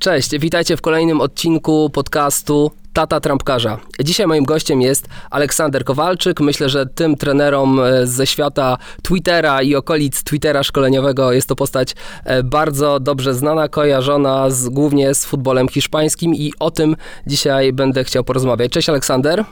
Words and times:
Cześć, 0.00 0.38
witajcie 0.38 0.76
w 0.76 0.80
kolejnym 0.80 1.20
odcinku 1.20 1.90
podcastu 1.90 2.70
Tata 2.92 3.20
Trampkarza. 3.20 3.80
Dzisiaj 4.04 4.26
moim 4.26 4.44
gościem 4.44 4.80
jest 4.80 5.08
Aleksander 5.30 5.84
Kowalczyk. 5.84 6.40
Myślę, 6.40 6.68
że 6.68 6.86
tym 6.86 7.16
trenerom 7.16 7.80
e, 7.80 8.06
ze 8.06 8.26
świata 8.26 8.78
Twittera 9.02 9.62
i 9.62 9.74
okolic 9.74 10.22
Twittera 10.22 10.62
szkoleniowego 10.62 11.32
jest 11.32 11.48
to 11.48 11.56
postać 11.56 11.94
e, 12.24 12.42
bardzo 12.42 13.00
dobrze 13.00 13.34
znana, 13.34 13.68
kojarzona 13.68 14.50
z, 14.50 14.68
głównie 14.68 15.14
z 15.14 15.24
futbolem 15.24 15.68
hiszpańskim 15.68 16.34
i 16.34 16.52
o 16.58 16.70
tym 16.70 16.96
dzisiaj 17.26 17.72
będę 17.72 18.04
chciał 18.04 18.24
porozmawiać. 18.24 18.72
Cześć 18.72 18.88
Aleksander. 18.88 19.44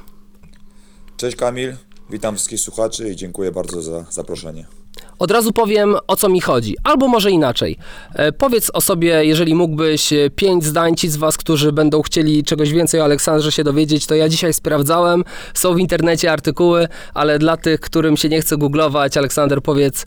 Cześć 1.16 1.36
Kamil, 1.36 1.76
witam 2.10 2.34
wszystkich 2.34 2.60
słuchaczy 2.60 3.10
i 3.10 3.16
dziękuję 3.16 3.52
bardzo 3.52 3.82
za 3.82 4.04
zaproszenie. 4.10 4.77
Od 5.18 5.30
razu 5.30 5.52
powiem, 5.52 5.96
o 6.06 6.16
co 6.16 6.28
mi 6.28 6.40
chodzi, 6.40 6.76
albo 6.84 7.08
może 7.08 7.30
inaczej. 7.30 7.76
E, 8.14 8.32
powiedz 8.32 8.70
o 8.74 8.80
sobie, 8.80 9.24
jeżeli 9.24 9.54
mógłbyś, 9.54 10.12
e, 10.12 10.30
pięć 10.30 10.64
zdań 10.64 10.94
ci 10.96 11.08
z 11.08 11.16
was, 11.16 11.36
którzy 11.36 11.72
będą 11.72 12.02
chcieli 12.02 12.44
czegoś 12.44 12.72
więcej 12.72 13.00
o 13.00 13.04
Aleksandrze 13.04 13.52
się 13.52 13.64
dowiedzieć, 13.64 14.06
to 14.06 14.14
ja 14.14 14.28
dzisiaj 14.28 14.52
sprawdzałem, 14.52 15.24
są 15.54 15.74
w 15.74 15.78
internecie 15.78 16.32
artykuły, 16.32 16.88
ale 17.14 17.38
dla 17.38 17.56
tych, 17.56 17.80
którym 17.80 18.16
się 18.16 18.28
nie 18.28 18.40
chce 18.40 18.56
googlować, 18.56 19.16
Aleksander, 19.16 19.62
powiedz, 19.62 20.06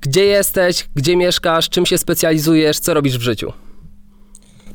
gdzie 0.00 0.24
jesteś, 0.24 0.88
gdzie 0.94 1.16
mieszkasz, 1.16 1.68
czym 1.68 1.86
się 1.86 1.98
specjalizujesz, 1.98 2.78
co 2.78 2.94
robisz 2.94 3.18
w 3.18 3.22
życiu? 3.22 3.52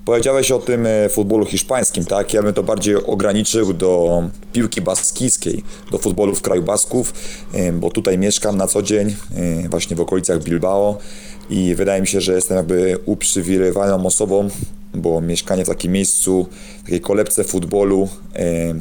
Powiedziałeś 0.08 0.52
o 0.52 0.60
tym 0.60 0.86
e, 0.86 1.10
futbolu 1.10 1.46
hiszpańskim, 1.46 2.06
tak? 2.06 2.34
Ja 2.34 2.44
bym 2.44 2.54
to 2.54 2.64
bardziej 2.64 2.96
ograniczył 2.96 3.74
do 3.74 4.24
piłki 4.54 4.82
baskijskiej, 4.82 5.64
do 5.92 5.98
futbolu 5.98 6.36
w 6.36 6.42
kraju 6.42 6.64
Basków, 6.64 7.14
e, 7.54 7.72
bo 7.72 7.90
tutaj 7.90 8.18
mieszkam 8.18 8.58
na 8.58 8.68
co 8.68 8.82
dzień, 8.82 9.16
e, 9.66 9.70
właśnie 9.70 9.96
w 9.96 10.02
okolicach 10.02 10.44
Bilbao 10.44 10.98
i 11.50 11.76
wydaje 11.76 12.02
mi 12.02 12.08
się, 12.08 12.22
że 12.22 12.34
jestem 12.34 12.58
jakby 12.58 12.98
uprzywilejowaną 13.06 14.06
osobą, 14.06 14.50
bo 15.02 15.22
mieszkanie 15.22 15.66
w 15.66 15.68
takim 15.68 15.92
miejscu, 15.92 16.48
takiej 16.84 17.02
kolebce 17.02 17.44
futbolu, 17.44 18.10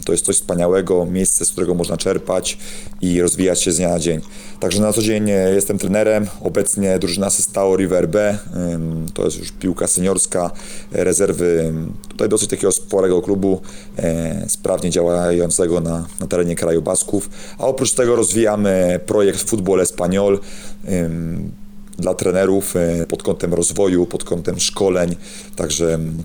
to 0.04 0.12
jest 0.12 0.24
coś 0.24 0.36
wspaniałego, 0.36 1.06
miejsce, 1.06 1.44
z 1.44 1.52
którego 1.52 1.74
można 1.74 1.96
czerpać 1.96 2.58
i 3.00 3.22
rozwijać 3.22 3.62
się 3.62 3.72
z 3.72 3.76
dnia 3.76 3.88
na 3.88 3.98
dzień. 3.98 4.20
Także 4.60 4.80
na 4.80 4.92
co 4.92 5.02
dzień 5.02 5.28
jestem 5.54 5.78
trenerem, 5.78 6.26
obecnie 6.40 6.98
drużyna 6.98 7.30
Sestao 7.30 7.76
River 7.76 8.08
B, 8.08 8.38
to 9.14 9.24
jest 9.24 9.38
już 9.38 9.52
piłka 9.52 9.86
seniorska, 9.86 10.50
rezerwy 10.92 11.72
tutaj 12.08 12.28
dosyć 12.28 12.50
takiego 12.50 12.72
sporego 12.72 13.22
klubu, 13.22 13.60
sprawnie 14.48 14.90
działającego 14.90 15.80
na, 15.80 16.06
na 16.20 16.26
terenie 16.26 16.56
kraju 16.56 16.82
Basków, 16.82 17.30
a 17.58 17.66
oprócz 17.66 17.92
tego 17.92 18.16
rozwijamy 18.16 19.00
projekt 19.06 19.50
Futbol 19.50 19.80
Espanyol, 19.80 20.40
dla 21.98 22.14
trenerów 22.14 22.76
e, 22.76 23.06
pod 23.06 23.22
kątem 23.22 23.54
rozwoju, 23.54 24.06
pod 24.06 24.24
kątem 24.24 24.60
szkoleń. 24.60 25.16
Także 25.56 25.94
mm, 25.94 26.22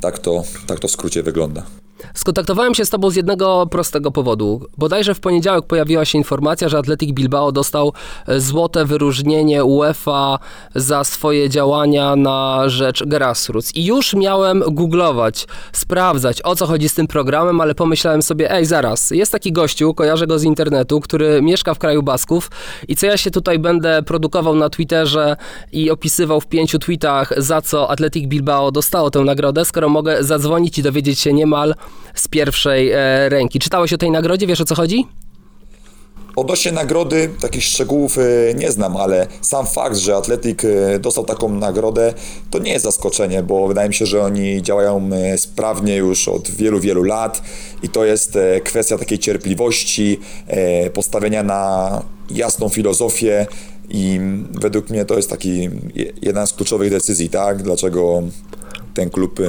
tak 0.00 0.18
to, 0.18 0.44
tak 0.66 0.80
to 0.80 0.88
w 0.88 0.90
skrócie 0.90 1.22
wygląda. 1.22 1.79
Skontaktowałem 2.14 2.74
się 2.74 2.84
z 2.84 2.90
tobą 2.90 3.10
z 3.10 3.16
jednego 3.16 3.66
prostego 3.66 4.10
powodu. 4.10 4.66
Bodajże 4.78 5.14
w 5.14 5.20
poniedziałek 5.20 5.66
pojawiła 5.66 6.04
się 6.04 6.18
informacja, 6.18 6.68
że 6.68 6.78
Atletic 6.78 7.12
Bilbao 7.12 7.52
dostał 7.52 7.92
e, 8.26 8.40
złote 8.40 8.84
wyróżnienie 8.84 9.64
UEFA 9.64 10.38
za 10.74 11.04
swoje 11.04 11.48
działania 11.48 12.16
na 12.16 12.62
rzecz 12.66 13.04
grassroots. 13.04 13.74
I 13.74 13.84
już 13.84 14.14
miałem 14.14 14.62
googlować, 14.68 15.46
sprawdzać 15.72 16.42
o 16.44 16.56
co 16.56 16.66
chodzi 16.66 16.88
z 16.88 16.94
tym 16.94 17.06
programem, 17.06 17.60
ale 17.60 17.74
pomyślałem 17.74 18.22
sobie, 18.22 18.50
ej 18.50 18.66
zaraz, 18.66 19.10
jest 19.10 19.32
taki 19.32 19.52
gościu, 19.52 19.94
kojarzę 19.94 20.26
go 20.26 20.38
z 20.38 20.44
internetu, 20.44 21.00
który 21.00 21.42
mieszka 21.42 21.74
w 21.74 21.78
kraju 21.78 22.02
Basków 22.02 22.50
i 22.88 22.96
co 22.96 23.06
ja 23.06 23.16
się 23.16 23.30
tutaj 23.30 23.58
będę 23.58 24.02
produkował 24.02 24.56
na 24.56 24.70
Twitterze 24.70 25.36
i 25.72 25.90
opisywał 25.90 26.40
w 26.40 26.46
pięciu 26.46 26.78
tweetach, 26.78 27.32
za 27.36 27.62
co 27.62 27.90
Atletic 27.90 28.26
Bilbao 28.26 28.70
dostało 28.70 29.10
tę 29.10 29.20
nagrodę, 29.20 29.64
skoro 29.64 29.88
mogę 29.88 30.24
zadzwonić 30.24 30.78
i 30.78 30.82
dowiedzieć 30.82 31.20
się 31.20 31.32
niemal 31.32 31.74
z 32.14 32.28
pierwszej 32.28 32.90
e, 32.90 33.28
ręki. 33.28 33.58
Czytałeś 33.58 33.92
o 33.92 33.98
tej 33.98 34.10
nagrodzie? 34.10 34.46
Wiesz 34.46 34.60
o 34.60 34.64
co 34.64 34.74
chodzi? 34.74 35.06
Odnośnie 36.36 36.72
nagrody, 36.72 37.30
takich 37.40 37.64
szczegółów 37.64 38.18
e, 38.18 38.22
nie 38.54 38.70
znam, 38.72 38.96
ale 38.96 39.26
sam 39.40 39.66
fakt, 39.66 39.96
że 39.96 40.16
Atletik 40.16 40.62
e, 40.64 40.98
dostał 40.98 41.24
taką 41.24 41.48
nagrodę, 41.48 42.14
to 42.50 42.58
nie 42.58 42.72
jest 42.72 42.84
zaskoczenie, 42.84 43.42
bo 43.42 43.68
wydaje 43.68 43.88
mi 43.88 43.94
się, 43.94 44.06
że 44.06 44.22
oni 44.22 44.62
działają 44.62 45.10
sprawnie 45.36 45.96
już 45.96 46.28
od 46.28 46.50
wielu, 46.50 46.80
wielu 46.80 47.02
lat 47.02 47.42
i 47.82 47.88
to 47.88 48.04
jest 48.04 48.38
kwestia 48.64 48.98
takiej 48.98 49.18
cierpliwości, 49.18 50.20
postawienia 50.94 51.42
na 51.42 52.02
jasną 52.30 52.68
filozofię 52.68 53.46
i 53.90 54.20
według 54.50 54.90
mnie 54.90 55.04
to 55.04 55.16
jest 55.16 55.30
taki 55.30 55.70
jedna 56.22 56.46
z 56.46 56.52
kluczowych 56.52 56.90
decyzji, 56.90 57.28
tak? 57.28 57.62
Dlaczego 57.62 58.22
ten 58.94 59.10
klub 59.10 59.40
e, 59.40 59.44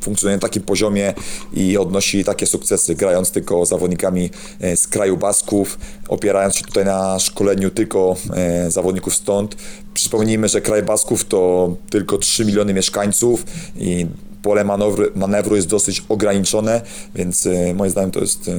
funkcjonuje 0.00 0.36
na 0.36 0.40
takim 0.40 0.62
poziomie 0.62 1.14
i 1.52 1.78
odnosi 1.78 2.24
takie 2.24 2.46
sukcesy, 2.46 2.94
grając 2.94 3.30
tylko 3.30 3.66
zawodnikami 3.66 4.30
e, 4.60 4.76
z 4.76 4.88
kraju 4.88 5.16
Basków, 5.16 5.78
opierając 6.08 6.56
się 6.56 6.64
tutaj 6.64 6.84
na 6.84 7.18
szkoleniu 7.18 7.70
tylko 7.70 8.16
e, 8.34 8.70
zawodników 8.70 9.14
stąd. 9.14 9.56
Przypomnijmy, 9.94 10.48
że 10.48 10.60
kraj 10.60 10.82
Basków 10.82 11.24
to 11.24 11.74
tylko 11.90 12.18
3 12.18 12.44
miliony 12.44 12.74
mieszkańców 12.74 13.44
i 13.76 14.06
pole 14.46 14.64
manewru, 14.64 15.04
manewru 15.14 15.56
jest 15.56 15.68
dosyć 15.68 16.02
ograniczone, 16.08 16.80
więc 17.14 17.46
e, 17.46 17.74
moim 17.74 17.90
zdaniem 17.90 18.10
to 18.10 18.20
jest 18.20 18.48
e, 18.48 18.52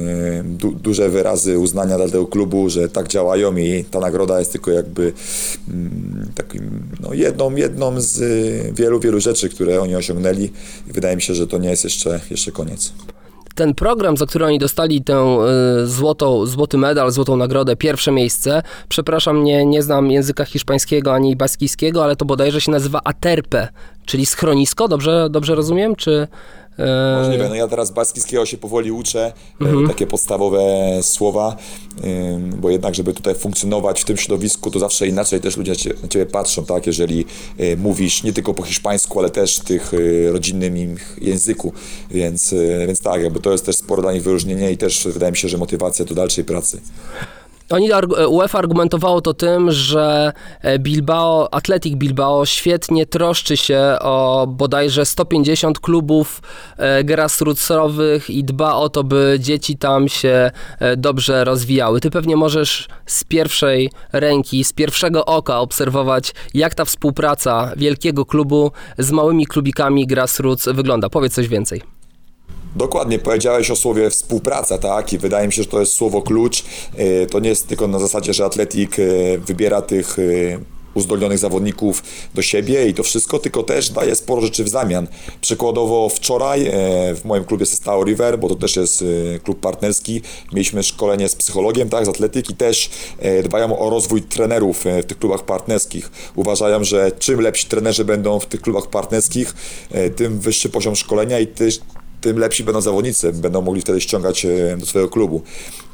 du, 0.44 0.72
duże 0.72 1.08
wyrazy 1.08 1.58
uznania 1.58 1.96
dla 1.96 2.06
tego 2.06 2.26
klubu, 2.26 2.70
że 2.70 2.88
tak 2.88 3.08
działają 3.08 3.56
i 3.56 3.84
ta 3.84 4.00
nagroda 4.00 4.38
jest 4.38 4.52
tylko 4.52 4.70
jakby 4.70 5.12
mm, 5.68 6.32
takim, 6.34 6.80
no 7.00 7.14
jedną, 7.14 7.56
jedną 7.56 8.00
z 8.00 8.22
e, 8.22 8.72
wielu, 8.72 9.00
wielu 9.00 9.20
rzeczy, 9.20 9.48
które 9.48 9.80
oni 9.80 9.96
osiągnęli 9.96 10.44
i 10.88 10.92
wydaje 10.92 11.16
mi 11.16 11.22
się, 11.22 11.34
że 11.34 11.46
to 11.46 11.58
nie 11.58 11.70
jest 11.70 11.84
jeszcze, 11.84 12.20
jeszcze 12.30 12.52
koniec 12.52 12.92
ten 13.58 13.74
program, 13.74 14.16
za 14.16 14.26
który 14.26 14.44
oni 14.44 14.58
dostali 14.58 15.04
tę 15.04 15.38
y, 15.82 15.86
złotą, 15.86 16.46
złoty 16.46 16.78
medal, 16.78 17.10
złotą 17.10 17.36
nagrodę, 17.36 17.76
pierwsze 17.76 18.12
miejsce, 18.12 18.62
przepraszam, 18.88 19.44
nie, 19.44 19.66
nie 19.66 19.82
znam 19.82 20.10
języka 20.10 20.44
hiszpańskiego 20.44 21.14
ani 21.14 21.36
baskijskiego, 21.36 22.04
ale 22.04 22.16
to 22.16 22.24
bodajże 22.24 22.60
się 22.60 22.70
nazywa 22.72 23.00
Aterpe, 23.04 23.68
czyli 24.06 24.26
schronisko, 24.26 24.88
dobrze, 24.88 25.28
dobrze 25.30 25.54
rozumiem? 25.54 25.96
Czy 25.96 26.28
Możliwe. 27.22 27.48
No 27.48 27.54
ja 27.54 27.68
teraz 27.68 27.90
baskijskiego 27.90 28.46
się 28.46 28.56
powoli 28.56 28.92
uczę, 28.92 29.32
e, 29.60 29.64
mhm. 29.64 29.88
takie 29.88 30.06
podstawowe 30.06 30.62
słowa, 31.02 31.56
bo 32.56 32.70
jednak, 32.70 32.94
żeby 32.94 33.12
tutaj 33.12 33.34
funkcjonować 33.34 34.02
w 34.02 34.04
tym 34.04 34.16
środowisku, 34.16 34.70
to 34.70 34.78
zawsze 34.78 35.06
inaczej 35.06 35.40
też 35.40 35.56
ludzie 35.56 35.72
na 36.02 36.08
ciebie 36.08 36.26
patrzą, 36.26 36.64
tak? 36.64 36.86
Jeżeli 36.86 37.24
e, 37.58 37.76
mówisz 37.76 38.22
nie 38.22 38.32
tylko 38.32 38.54
po 38.54 38.62
hiszpańsku, 38.62 39.18
ale 39.18 39.30
też 39.30 39.58
w 39.58 39.64
tych 39.64 39.94
e, 39.94 40.32
rodzinnym 40.32 40.76
im 40.76 40.96
języku, 41.20 41.72
więc, 42.10 42.54
więc 42.86 43.00
tak, 43.00 43.22
jakby 43.22 43.40
to 43.40 43.52
jest 43.52 43.66
też 43.66 43.76
sporo 43.76 44.02
dla 44.02 44.12
nich 44.12 44.22
wyróżnienie 44.22 44.72
i 44.72 44.76
też 44.76 45.08
wydaje 45.12 45.32
mi 45.32 45.38
się, 45.38 45.48
że 45.48 45.58
motywacja 45.58 46.04
do 46.04 46.14
dalszej 46.14 46.44
pracy. 46.44 46.80
Oni, 47.70 47.90
UEFA 48.28 48.58
argumentowało 48.58 49.20
to 49.20 49.34
tym, 49.34 49.70
że 49.70 50.32
e, 50.62 50.78
Bilbao, 50.78 51.54
Athletic 51.54 51.94
Bilbao 51.94 52.46
świetnie 52.46 53.06
troszczy 53.06 53.56
się 53.56 53.80
o 54.00 54.46
bodajże 54.50 55.06
150 55.06 55.78
klubów 55.78 56.42
e, 56.76 57.04
grassrootsowych 57.04 58.30
i 58.30 58.44
dba 58.44 58.74
o 58.74 58.88
to, 58.88 59.04
by 59.04 59.36
dzieci 59.40 59.76
tam 59.76 60.08
się 60.08 60.50
e, 60.78 60.96
dobrze 60.96 61.44
rozwijały. 61.44 62.00
Ty 62.00 62.10
pewnie 62.10 62.36
możesz 62.36 62.88
z 63.06 63.24
pierwszej 63.24 63.90
ręki, 64.12 64.64
z 64.64 64.72
pierwszego 64.72 65.24
oka 65.24 65.60
obserwować, 65.60 66.34
jak 66.54 66.74
ta 66.74 66.84
współpraca 66.84 67.72
wielkiego 67.76 68.24
klubu 68.24 68.72
z 68.98 69.10
małymi 69.10 69.46
klubikami 69.46 70.06
grassroots 70.06 70.68
wygląda. 70.68 71.08
Powiedz 71.08 71.34
coś 71.34 71.48
więcej. 71.48 71.97
Dokładnie, 72.76 73.18
powiedziałeś 73.18 73.70
o 73.70 73.76
słowie 73.76 74.10
współpraca, 74.10 74.78
tak? 74.78 75.12
I 75.12 75.18
wydaje 75.18 75.46
mi 75.46 75.52
się, 75.52 75.62
że 75.62 75.68
to 75.68 75.80
jest 75.80 75.92
słowo 75.92 76.22
klucz. 76.22 76.64
E, 76.96 77.26
to 77.26 77.40
nie 77.40 77.48
jest 77.48 77.68
tylko 77.68 77.88
na 77.88 77.98
zasadzie, 77.98 78.34
że 78.34 78.44
Atletik 78.44 78.98
e, 78.98 79.02
wybiera 79.38 79.82
tych 79.82 80.18
e, 80.18 80.22
uzdolnionych 80.94 81.38
zawodników 81.38 82.02
do 82.34 82.42
siebie 82.42 82.88
i 82.88 82.94
to 82.94 83.02
wszystko, 83.02 83.38
tylko 83.38 83.62
też 83.62 83.90
daje 83.90 84.14
sporo 84.14 84.42
rzeczy 84.42 84.64
w 84.64 84.68
zamian. 84.68 85.06
Przykładowo 85.40 86.08
wczoraj 86.08 86.70
w 87.14 87.20
moim 87.24 87.44
klubie 87.44 87.66
Sestao 87.66 88.04
River, 88.04 88.38
bo 88.38 88.48
to 88.48 88.54
też 88.54 88.76
jest 88.76 89.04
klub 89.44 89.60
partnerski, 89.60 90.22
mieliśmy 90.52 90.82
szkolenie 90.82 91.28
z 91.28 91.36
psychologiem, 91.36 91.88
tak, 91.88 92.06
z 92.06 92.08
atletyki, 92.08 92.54
też 92.54 92.90
dbają 93.44 93.78
o 93.78 93.90
rozwój 93.90 94.22
trenerów 94.22 94.84
w 95.02 95.04
tych 95.04 95.18
klubach 95.18 95.42
partnerskich. 95.42 96.10
Uważają, 96.36 96.84
że 96.84 97.12
czym 97.18 97.40
lepsi 97.40 97.66
trenerzy 97.66 98.04
będą 98.04 98.40
w 98.40 98.46
tych 98.46 98.60
klubach 98.60 98.86
partnerskich, 98.86 99.54
tym 100.16 100.38
wyższy 100.38 100.68
poziom 100.68 100.96
szkolenia 100.96 101.38
i 101.38 101.46
też 101.46 101.80
tym 102.20 102.38
lepsi 102.38 102.64
będą 102.64 102.80
zawodnicy, 102.80 103.32
będą 103.32 103.62
mogli 103.62 103.82
wtedy 103.82 104.00
ściągać 104.00 104.44
e, 104.44 104.76
do 104.76 104.86
swojego 104.86 105.10
klubu. 105.10 105.42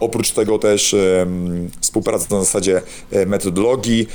Oprócz 0.01 0.31
tego 0.31 0.59
też 0.59 0.97
współpraca 1.81 2.27
na 2.31 2.41
zasadzie 2.41 2.83
e, 3.13 3.27
metodologii, 3.27 4.09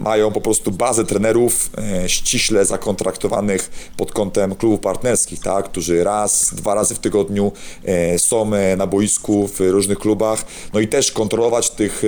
mają 0.00 0.32
po 0.32 0.40
prostu 0.40 0.70
bazę 0.70 1.04
trenerów 1.04 1.70
e, 1.78 2.08
ściśle 2.08 2.64
zakontraktowanych 2.64 3.70
pod 3.96 4.12
kątem 4.12 4.54
klubów 4.54 4.80
partnerskich, 4.80 5.40
tak, 5.40 5.64
którzy 5.64 6.04
raz, 6.04 6.54
dwa 6.54 6.74
razy 6.74 6.94
w 6.94 6.98
tygodniu 6.98 7.52
są 8.16 8.50
na 8.76 8.86
boisku 8.86 9.48
w 9.48 9.60
różnych 9.60 9.98
klubach, 9.98 10.44
no 10.72 10.80
i 10.80 10.88
też 10.88 11.12
kontrolować 11.12 11.70
tych 11.70 12.02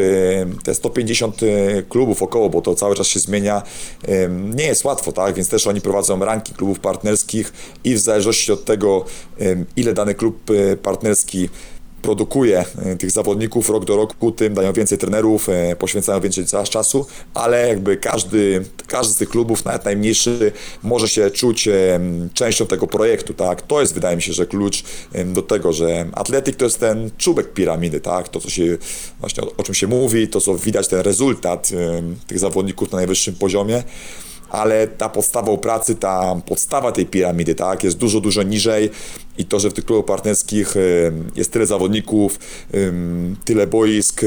te 0.65 0.75
150 0.75 1.43
e, 1.43 1.47
klubów 1.83 2.23
około, 2.23 2.51
bo 2.51 2.63
to 2.63 2.75
cały 2.75 2.95
czas 2.95 3.07
się 3.07 3.21
zmienia, 3.21 3.63
nie 4.55 4.65
jest 4.65 4.85
łatwo, 4.85 5.13
tak, 5.13 5.35
więc 5.35 5.49
też 5.49 5.67
oni 5.67 5.81
prowadzą 5.81 6.25
ranking 6.25 6.59
klubów 6.59 6.81
partnerskich 6.81 7.53
i 7.85 7.95
w 7.95 7.99
zależności 7.99 8.53
od 8.53 8.65
tego, 8.65 9.05
ile 9.77 9.93
dany 9.93 10.15
klub 10.15 10.51
e, 10.51 10.77
partnerski 10.77 11.49
produkuje 12.03 12.65
e, 12.85 12.97
tych 12.97 13.11
zawodników 13.11 13.71
rok 13.71 13.85
do 13.85 13.97
roku, 13.97 14.33
tym 14.33 14.55
dają 14.55 14.73
więcej 14.73 14.99
trenerów, 14.99 15.49
e, 15.49 15.77
poświęcają 15.77 16.21
więcej 16.21 16.45
cza- 16.45 16.69
czasu, 16.69 17.07
ale 17.35 17.69
jakby 17.69 17.97
każdy, 17.97 18.65
każdy 18.87 19.15
z 19.15 19.17
tych 19.17 19.29
klubów, 19.29 19.65
nawet 19.65 19.85
najmniejszy, 19.85 20.53
może 20.83 21.09
się 21.09 21.31
czuć 21.31 21.69
częścią 22.35 22.67
tego 22.67 22.87
projektu, 22.87 23.35
tak? 23.35 23.63
To 23.63 23.81
jest, 23.81 23.95
wydaje 23.95 24.17
mi 24.17 24.23
się, 24.23 24.33
że 24.33 24.47
klucz 24.47 24.85
do 25.27 25.43
tego, 25.43 25.73
że 25.73 26.07
atletyk 26.13 26.57
to 26.57 26.65
jest 26.65 26.81
ten 26.81 27.11
czubek 27.19 27.53
piramidy, 27.53 28.01
tak? 28.01 28.29
To, 28.29 28.41
co 28.41 28.51
się, 28.51 28.79
właśnie 29.21 29.43
o, 29.43 29.53
o 29.57 29.63
czym 29.63 29.75
się 29.75 29.87
mówi, 29.87 30.29
to, 30.29 30.41
co 30.41 30.55
widać, 30.55 30.89
ten 30.89 31.01
rezultat 31.01 31.71
tych 32.27 32.39
zawodników 32.39 32.93
na 32.93 32.97
najwyższym 32.97 33.35
poziomie, 33.35 33.83
ale 34.51 34.89
ta 34.89 35.09
podstawą 35.09 35.57
pracy, 35.57 35.95
ta 35.95 36.37
podstawa 36.47 36.93
tej 36.93 37.07
piramidy, 37.07 37.55
tak, 37.55 37.85
jest 37.85 37.97
dużo, 37.97 38.21
dużo 38.21 38.43
niżej. 38.43 38.91
I 39.39 39.45
to, 39.45 39.61
że 39.61 39.71
w 39.71 39.73
tych 39.73 39.85
klubach 39.85 40.05
partnerskich 40.05 40.75
jest 41.37 41.53
tyle 41.53 41.67
zawodników, 41.67 42.39
tyle 43.45 43.67
boisk 43.67 44.21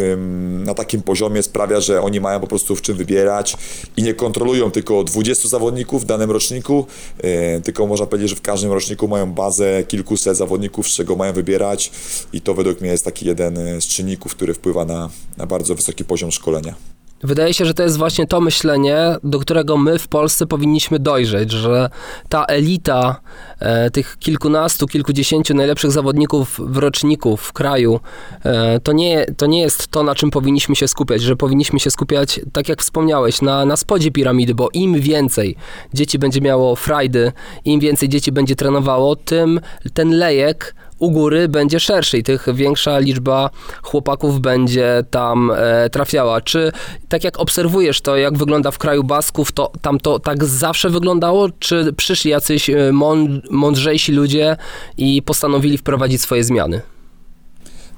na 0.65 0.73
takim 0.73 1.01
poziomie 1.01 1.43
sprawia, 1.43 1.81
że 1.81 2.01
oni 2.01 2.19
mają 2.19 2.39
po 2.39 2.47
prostu 2.47 2.75
w 2.75 2.81
czym 2.81 2.97
wybierać 2.97 3.57
i 3.97 4.03
nie 4.03 4.13
kontrolują 4.13 4.71
tylko 4.71 5.03
20 5.03 5.47
zawodników 5.47 6.03
w 6.03 6.05
danym 6.05 6.31
roczniku, 6.31 6.85
e, 7.17 7.61
tylko 7.61 7.87
można 7.87 8.05
powiedzieć, 8.05 8.29
że 8.29 8.35
w 8.35 8.41
każdym 8.41 8.71
roczniku 8.71 9.07
mają 9.07 9.33
bazę 9.33 9.83
kilkuset 9.83 10.37
zawodników, 10.37 10.87
z 10.87 10.91
czego 10.91 11.15
mają 11.15 11.33
wybierać. 11.33 11.91
I 12.33 12.41
to 12.41 12.53
według 12.53 12.81
mnie 12.81 12.89
jest 12.89 13.05
taki 13.05 13.25
jeden 13.25 13.57
e, 13.57 13.81
z 13.81 13.87
czynników, 13.87 14.35
który 14.35 14.53
wpływa 14.53 14.85
na, 14.85 15.09
na 15.37 15.45
bardzo 15.45 15.75
wysoki 15.75 16.05
poziom 16.05 16.31
szkolenia. 16.31 16.98
Wydaje 17.23 17.53
się, 17.53 17.65
że 17.65 17.73
to 17.73 17.83
jest 17.83 17.97
właśnie 17.97 18.27
to 18.27 18.41
myślenie, 18.41 19.15
do 19.23 19.39
którego 19.39 19.77
my 19.77 19.99
w 19.99 20.07
Polsce 20.07 20.47
powinniśmy 20.47 20.99
dojrzeć, 20.99 21.51
że 21.51 21.89
ta 22.29 22.45
elita 22.45 23.21
e, 23.59 23.91
tych 23.91 24.17
kilkunastu, 24.19 24.87
kilkudziesięciu 24.87 25.53
najlepszych 25.53 25.91
zawodników 25.91 26.59
w 26.63 26.77
roczniku 26.77 27.37
w 27.37 27.53
kraju, 27.53 27.99
e, 28.43 28.79
to, 28.79 28.91
nie, 28.91 29.25
to 29.37 29.45
nie 29.45 29.61
jest 29.61 29.87
to, 29.87 30.03
na 30.03 30.15
czym 30.15 30.31
powinniśmy 30.31 30.75
się 30.75 30.87
skupiać, 30.87 31.21
że 31.21 31.35
powinniśmy 31.35 31.79
się 31.79 31.91
skupiać, 31.91 32.39
tak 32.53 32.69
jak 32.69 32.81
wspomniałeś, 32.81 33.41
na, 33.41 33.65
na 33.65 33.77
spodzie 33.77 34.11
piramidy, 34.11 34.55
bo 34.55 34.69
im 34.73 35.01
więcej 35.01 35.55
dzieci 35.93 36.19
będzie 36.19 36.41
miało 36.41 36.75
frajdy, 36.75 37.31
im 37.65 37.79
więcej 37.79 38.09
dzieci 38.09 38.31
będzie 38.31 38.55
trenowało, 38.55 39.15
tym 39.15 39.59
ten 39.93 40.09
lejek 40.09 40.75
u 40.99 41.11
góry 41.11 41.47
będzie 41.47 41.79
szerszy 41.79 42.17
i 42.17 42.23
tych 42.23 42.45
większa 42.53 42.99
liczba 42.99 43.49
chłopaków 43.81 44.39
będzie 44.39 45.03
tam 45.11 45.51
e, 45.55 45.89
trafiała. 45.89 46.41
Czy 46.41 46.71
tak 47.09 47.23
jak 47.23 47.39
obserwujesz 47.39 48.01
to, 48.01 48.17
jak 48.17 48.37
wygląda 48.37 48.71
w 48.71 48.77
kraju 48.77 49.03
Basków, 49.03 49.51
to 49.51 49.71
tam 49.81 49.99
to 49.99 50.19
tak 50.19 50.45
zawsze 50.45 50.89
wyglądało? 50.89 51.49
Czy 51.59 51.93
przyszli 51.93 52.31
jacyś 52.31 52.69
e, 52.69 52.73
mąd- 52.93 53.41
mądrzejsi 53.49 54.11
ludzie 54.11 54.57
i 54.97 55.21
postanowili 55.21 55.77
wprowadzić 55.77 56.21
swoje 56.21 56.43
zmiany? 56.43 56.81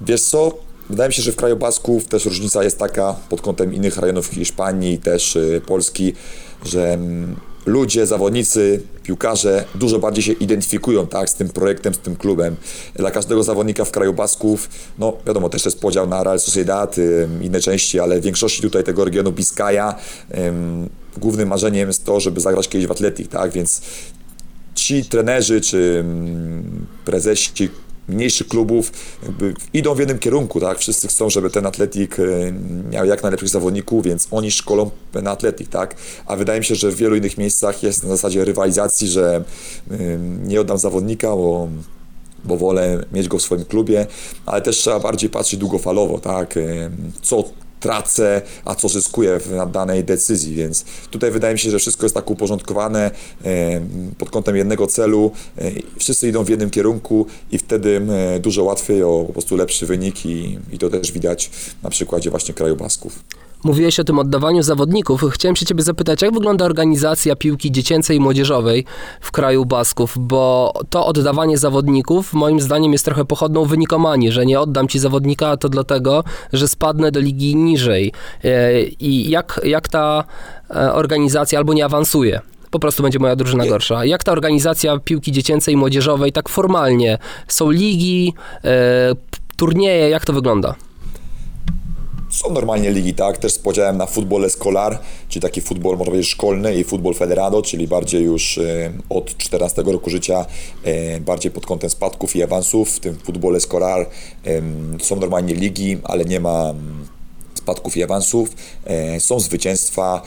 Wiesz 0.02 0.22
co? 0.22 0.52
Wydaje 0.90 1.08
mi 1.08 1.14
się, 1.14 1.22
że 1.22 1.32
w 1.32 1.36
kraju 1.36 1.58
Basków 1.58 2.08
też 2.08 2.26
różnica 2.26 2.64
jest 2.64 2.80
taka 2.80 3.16
pod 3.30 3.42
kątem 3.42 3.74
innych 3.74 3.98
rejonów 3.98 4.28
Hiszpanii, 4.28 4.98
też 4.98 5.36
y, 5.36 5.62
Polski, 5.68 6.14
że 6.66 6.94
mm, 6.94 7.36
ludzie, 7.66 8.08
zawodnicy, 8.08 8.82
piłkarze 9.04 9.66
dużo 9.76 10.00
bardziej 10.00 10.24
się 10.24 10.32
identyfikują 10.32 11.08
tak, 11.08 11.30
z 11.30 11.34
tym 11.36 11.50
projektem, 11.50 11.94
z 11.94 11.98
tym 11.98 12.16
klubem. 12.16 12.56
Dla 12.96 13.12
każdego 13.12 13.44
zawodnika 13.44 13.86
w 13.86 13.92
kraju 13.92 14.14
Basków, 14.14 14.70
no 15.00 15.14
wiadomo, 15.28 15.50
też 15.50 15.66
jest 15.66 15.80
podział 15.80 16.08
na 16.08 16.24
Real 16.24 16.40
Sociedad, 16.40 16.96
inne 17.42 17.60
części, 17.60 18.00
ale 18.00 18.20
w 18.20 18.24
większości 18.24 18.62
tutaj 18.62 18.84
tego 18.84 19.06
regionu 19.06 19.32
Biskaja 19.32 19.96
ym, 20.38 20.90
głównym 21.18 21.48
marzeniem 21.48 21.88
jest 21.88 22.06
to, 22.06 22.20
żeby 22.20 22.42
zagrać 22.42 22.70
kiedyś 22.70 22.88
w 22.88 22.92
Atletik, 22.92 23.28
tak, 23.28 23.52
więc 23.52 23.82
ci 24.76 25.06
trenerzy 25.06 25.62
czy 25.62 26.06
prezesi 27.06 27.52
mniejszych 28.08 28.48
klubów 28.48 28.92
idą 29.74 29.96
w 29.96 30.00
jednym 30.00 30.20
kierunku, 30.20 30.60
tak? 30.60 30.80
Wszyscy 30.80 31.08
chcą, 31.08 31.30
żeby 31.30 31.50
ten 31.50 31.66
atletik 31.66 32.20
e, 32.20 32.24
miał 32.92 33.06
jak 33.06 33.24
najlepszych 33.24 33.50
zawodników, 33.50 34.06
więc 34.06 34.28
oni 34.32 34.52
szkolą 34.52 34.92
na 35.14 35.32
atletik, 35.32 35.70
tak? 35.70 35.96
A 36.26 36.36
wydaje 36.36 36.60
mi 36.60 36.66
się, 36.66 36.76
że 36.76 36.92
w 36.92 36.96
wielu 36.96 37.16
innych 37.16 37.38
miejscach 37.38 37.84
jest 37.84 38.04
na 38.04 38.10
zasadzie 38.10 38.46
rywalizacji, 38.46 39.08
że 39.08 39.44
ym, 39.92 40.48
nie 40.48 40.62
oddam 40.62 40.78
zawodnika, 40.78 41.28
bo 41.28 41.68
bo 42.44 42.58
wolę 42.58 43.06
mieć 43.12 43.28
go 43.28 43.38
w 43.38 43.42
swoim 43.42 43.66
klubie, 43.66 44.08
ale 44.46 44.62
też 44.62 44.78
trzeba 44.78 45.00
bardziej 45.00 45.30
patrzeć 45.30 45.60
długofalowo, 45.60 46.20
tak? 46.20 46.58
Ym, 46.58 47.12
Co 47.22 47.44
tracę, 47.82 48.42
a 48.66 48.76
co 48.76 48.90
zyskuję 48.90 49.40
w 49.40 49.72
danej 49.72 50.04
decyzji, 50.04 50.56
więc 50.56 50.86
tutaj 51.10 51.32
wydaje 51.32 51.54
mi 51.54 51.60
się, 51.60 51.72
że 51.72 51.80
wszystko 51.80 52.06
jest 52.06 52.16
tak 52.16 52.32
uporządkowane 52.32 53.12
pod 54.18 54.30
kątem 54.30 54.56
jednego 54.56 54.88
celu, 54.88 55.32
e, 55.58 55.72
wszyscy 56.00 56.28
idą 56.28 56.44
w 56.44 56.50
jednym 56.50 56.70
kierunku 56.70 57.26
i 57.52 57.58
wtedy 57.58 58.02
dużo 58.40 58.64
łatwiej 58.64 59.04
o 59.04 59.24
po 59.28 59.34
prostu 59.34 59.56
lepszy 59.56 59.86
wynik 59.86 60.26
i, 60.26 60.60
i 60.72 60.78
to 60.78 60.90
też 60.90 61.12
widać 61.12 61.50
na 61.84 61.90
przykładzie 61.90 62.30
właśnie 62.30 62.54
kraju 62.54 62.76
Basków. 62.76 63.20
Mówiłeś 63.64 64.00
o 64.00 64.04
tym 64.04 64.20
oddawaniu 64.20 64.64
zawodników. 64.64 65.24
Chciałem 65.32 65.56
się 65.56 65.66
ciebie 65.66 65.84
zapytać, 65.84 66.22
jak 66.22 66.34
wygląda 66.34 66.66
organizacja 66.66 67.36
piłki 67.36 67.72
dziecięcej 67.72 68.18
i 68.18 68.20
młodzieżowej 68.20 68.86
w 69.22 69.32
kraju 69.32 69.66
Basków, 69.66 70.16
bo 70.20 70.74
to 70.90 71.06
oddawanie 71.06 71.58
zawodników 71.58 72.34
moim 72.34 72.62
zdaniem 72.62 72.92
jest 72.92 73.06
trochę 73.06 73.26
pochodną 73.26 73.66
wynikomanii, 73.66 74.32
że 74.32 74.46
nie 74.46 74.60
oddam 74.60 74.88
ci 74.88 75.00
zawodnika 75.00 75.58
to 75.58 75.70
dlatego, 75.70 76.24
że 76.54 76.68
spadnę 76.68 77.12
do 77.12 77.20
ligi 77.20 77.56
niżej. 77.56 78.12
E, 78.44 78.84
I 78.84 79.30
jak, 79.30 79.62
jak 79.64 79.90
ta 79.90 80.24
e, 80.70 80.94
organizacja 80.94 81.60
albo 81.60 81.74
nie 81.74 81.86
awansuje? 81.86 82.42
Po 82.72 82.80
prostu 82.80 83.04
będzie 83.04 83.20
moja 83.20 83.36
drużyna 83.36 83.66
gorsza. 83.66 84.06
Jak 84.06 84.24
ta 84.24 84.32
organizacja 84.32 85.00
piłki 85.00 85.32
dziecięcej 85.32 85.74
i 85.74 85.78
młodzieżowej 85.78 86.32
tak 86.32 86.50
formalnie? 86.50 87.18
Są 87.48 87.70
ligi, 87.70 88.34
e, 88.64 89.16
turnieje, 89.58 90.10
jak 90.10 90.26
to 90.26 90.34
wygląda? 90.34 90.76
Są 92.52 92.56
normalnie 92.56 92.92
ligi, 92.92 93.14
tak, 93.14 93.38
też 93.38 93.54
z 93.54 93.60
podziałem 93.60 93.98
na 93.98 94.06
futbol 94.06 94.46
escolar, 94.46 95.00
czyli 95.30 95.42
taki 95.42 95.62
futbol, 95.62 95.98
można 95.98 96.06
powiedzieć, 96.06 96.30
szkolny 96.30 96.76
i 96.76 96.84
futbol 96.84 97.14
federado, 97.14 97.62
czyli 97.62 97.88
bardziej 97.88 98.24
już 98.24 98.58
e, 98.58 98.92
od 99.10 99.38
14 99.38 99.82
roku 99.82 100.10
życia, 100.10 100.46
e, 100.84 101.20
bardziej 101.20 101.52
pod 101.52 101.66
kątem 101.66 101.90
spadków 101.90 102.36
i 102.36 102.44
awansów. 102.44 102.90
W 102.90 103.00
tym 103.00 103.16
futbol 103.16 103.56
escolar 103.56 104.10
są 105.02 105.16
normalnie 105.16 105.54
ligi, 105.54 105.98
ale 106.04 106.26
nie 106.26 106.40
ma 106.40 106.70
mm, 106.70 107.08
spadków 107.56 107.98
i 107.98 108.04
awansów, 108.04 108.50
e, 108.86 109.20
są 109.20 109.40
zwycięstwa. 109.40 110.22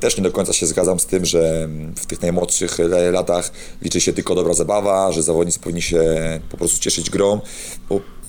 Też 0.00 0.16
nie 0.16 0.22
do 0.22 0.32
końca 0.32 0.52
się 0.52 0.66
zgadzam 0.66 1.00
z 1.00 1.06
tym, 1.06 1.24
że 1.24 1.64
mm, 1.64 1.94
w 1.94 2.06
tych 2.06 2.22
najmłodszych 2.22 2.78
latach 3.12 3.52
liczy 3.82 4.00
się 4.00 4.12
tylko 4.12 4.34
dobra 4.34 4.54
zabawa, 4.54 5.12
że 5.12 5.22
zawodnicy 5.22 5.60
powinni 5.60 5.82
się 5.82 6.04
po 6.50 6.56
prostu 6.56 6.80
cieszyć 6.80 7.10
grą, 7.10 7.40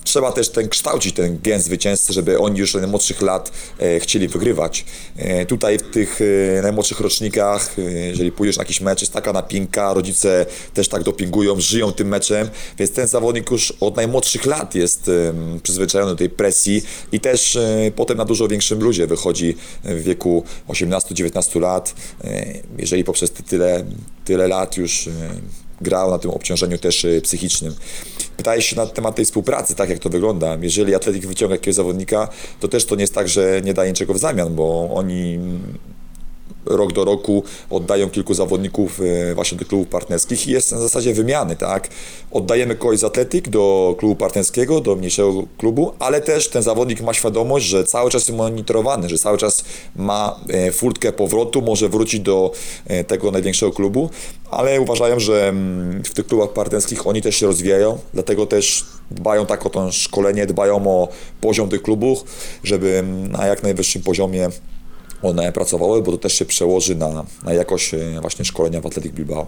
trzeba 0.04 0.32
też 0.32 0.48
ten 0.48 0.68
kształcić 0.68 1.14
ten 1.14 1.38
gen 1.42 1.60
zwycięzcy, 1.60 2.12
żeby 2.12 2.38
oni 2.38 2.58
już 2.58 2.74
od 2.74 2.80
najmłodszych 2.80 3.22
lat 3.22 3.52
e, 3.80 4.00
chcieli 4.00 4.28
wygrywać. 4.28 4.84
E, 5.16 5.46
tutaj 5.46 5.78
w 5.78 5.82
tych 5.82 6.20
e, 6.58 6.62
najmłodszych 6.62 7.00
rocznikach, 7.00 7.76
jeżeli 8.08 8.32
pójdziesz 8.32 8.56
na 8.56 8.62
jakiś 8.62 8.80
mecz, 8.80 9.00
jest 9.00 9.12
taka 9.12 9.32
napinka, 9.32 9.94
rodzice 9.94 10.46
też 10.74 10.88
tak 10.88 11.02
dopingują, 11.02 11.60
żyją 11.60 11.92
tym 11.92 12.08
meczem, 12.08 12.48
więc 12.78 12.92
ten 12.92 13.06
zawodnik 13.06 13.50
już 13.50 13.72
od 13.80 13.96
najmłodszych 13.96 14.46
lat 14.46 14.74
jest 14.74 15.10
przyzwyczajony 15.62 16.12
do 16.12 16.16
tej 16.16 16.30
presji 16.30 16.82
i 17.12 17.20
też 17.20 17.58
potem 17.96 18.18
na 18.18 18.24
dużo 18.24 18.48
większym 18.48 18.82
ludzie 18.82 19.06
wychodzi 19.06 19.56
w 19.84 20.02
wieku 20.02 20.44
18-19 20.68 21.60
lat, 21.60 21.94
jeżeli 22.78 23.04
poprzez 23.04 23.30
tyle, 23.30 23.84
tyle 24.24 24.48
lat 24.48 24.76
już 24.76 25.08
grał 25.80 26.10
na 26.10 26.18
tym 26.18 26.30
obciążeniu 26.30 26.78
też 26.78 27.04
y, 27.04 27.20
psychicznym. 27.22 27.74
Pytałeś 28.36 28.66
się 28.66 28.76
na 28.76 28.86
temat 28.86 29.16
tej 29.16 29.24
współpracy, 29.24 29.74
tak 29.74 29.90
jak 29.90 29.98
to 29.98 30.08
wygląda. 30.08 30.58
Jeżeli 30.60 30.94
Atletik 30.94 31.26
wyciąga 31.26 31.54
jakiegoś 31.54 31.74
zawodnika, 31.74 32.28
to 32.60 32.68
też 32.68 32.84
to 32.84 32.94
nie 32.94 33.02
jest 33.02 33.14
tak, 33.14 33.28
że 33.28 33.60
nie 33.64 33.74
daje 33.74 33.90
niczego 33.90 34.14
w 34.14 34.18
zamian, 34.18 34.54
bo 34.54 34.90
oni 34.94 35.38
rok 36.66 36.92
do 36.92 37.04
roku 37.04 37.42
oddają 37.70 38.10
kilku 38.10 38.34
zawodników 38.34 39.00
e, 39.00 39.34
właśnie 39.34 39.58
do 39.58 39.64
klubów 39.64 39.88
partnerskich 39.88 40.46
i 40.46 40.50
jest 40.50 40.72
na 40.72 40.78
zasadzie 40.78 41.14
wymiany, 41.14 41.56
tak? 41.56 41.88
Oddajemy 42.30 42.74
kogoś 42.74 42.98
z 42.98 43.04
atletyk 43.04 43.48
do 43.48 43.94
klubu 43.98 44.16
partnerskiego, 44.16 44.80
do 44.80 44.96
mniejszego 44.96 45.32
klubu, 45.58 45.92
ale 45.98 46.20
też 46.20 46.48
ten 46.48 46.62
zawodnik 46.62 47.00
ma 47.00 47.14
świadomość, 47.14 47.66
że 47.66 47.84
cały 47.84 48.10
czas 48.10 48.28
jest 48.28 48.38
monitorowany, 48.38 49.08
że 49.08 49.18
cały 49.18 49.38
czas 49.38 49.64
ma 49.96 50.40
e, 50.48 50.72
furtkę 50.72 51.12
powrotu, 51.12 51.62
może 51.62 51.88
wrócić 51.88 52.20
do 52.20 52.52
e, 52.86 53.04
tego 53.04 53.30
największego 53.30 53.72
klubu, 53.72 54.10
ale 54.50 54.80
uważają, 54.80 55.20
że 55.20 55.48
mm, 55.48 56.04
w 56.04 56.14
tych 56.14 56.26
klubach 56.26 56.52
partnerskich 56.52 57.06
oni 57.06 57.22
też 57.22 57.36
się 57.36 57.46
rozwijają, 57.46 57.98
dlatego 58.14 58.46
też 58.46 58.84
dbają 59.10 59.46
tak 59.46 59.66
o 59.66 59.70
to 59.70 59.92
szkolenie, 59.92 60.46
dbają 60.46 60.86
o 60.88 61.08
poziom 61.40 61.68
tych 61.68 61.82
klubów, 61.82 62.24
żeby 62.64 62.98
mm, 62.98 63.32
na 63.32 63.46
jak 63.46 63.62
najwyższym 63.62 64.02
poziomie 64.02 64.48
one 65.24 65.52
pracowały, 65.52 66.02
bo 66.02 66.12
to 66.12 66.18
też 66.18 66.32
się 66.32 66.44
przełoży 66.44 66.94
na, 66.94 67.24
na 67.44 67.52
jakość 67.52 67.94
e, 67.94 68.20
właśnie 68.20 68.44
szkolenia 68.44 68.80
w 68.80 68.86
Atletic 68.86 69.12
Bilbao. 69.12 69.46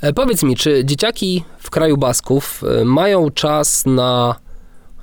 E, 0.00 0.12
Powiedz 0.12 0.42
mi, 0.42 0.56
czy 0.56 0.84
dzieciaki 0.84 1.44
w 1.58 1.70
kraju 1.70 1.96
Basków 1.96 2.62
e, 2.80 2.84
mają 2.84 3.30
czas 3.30 3.86
na, 3.86 4.36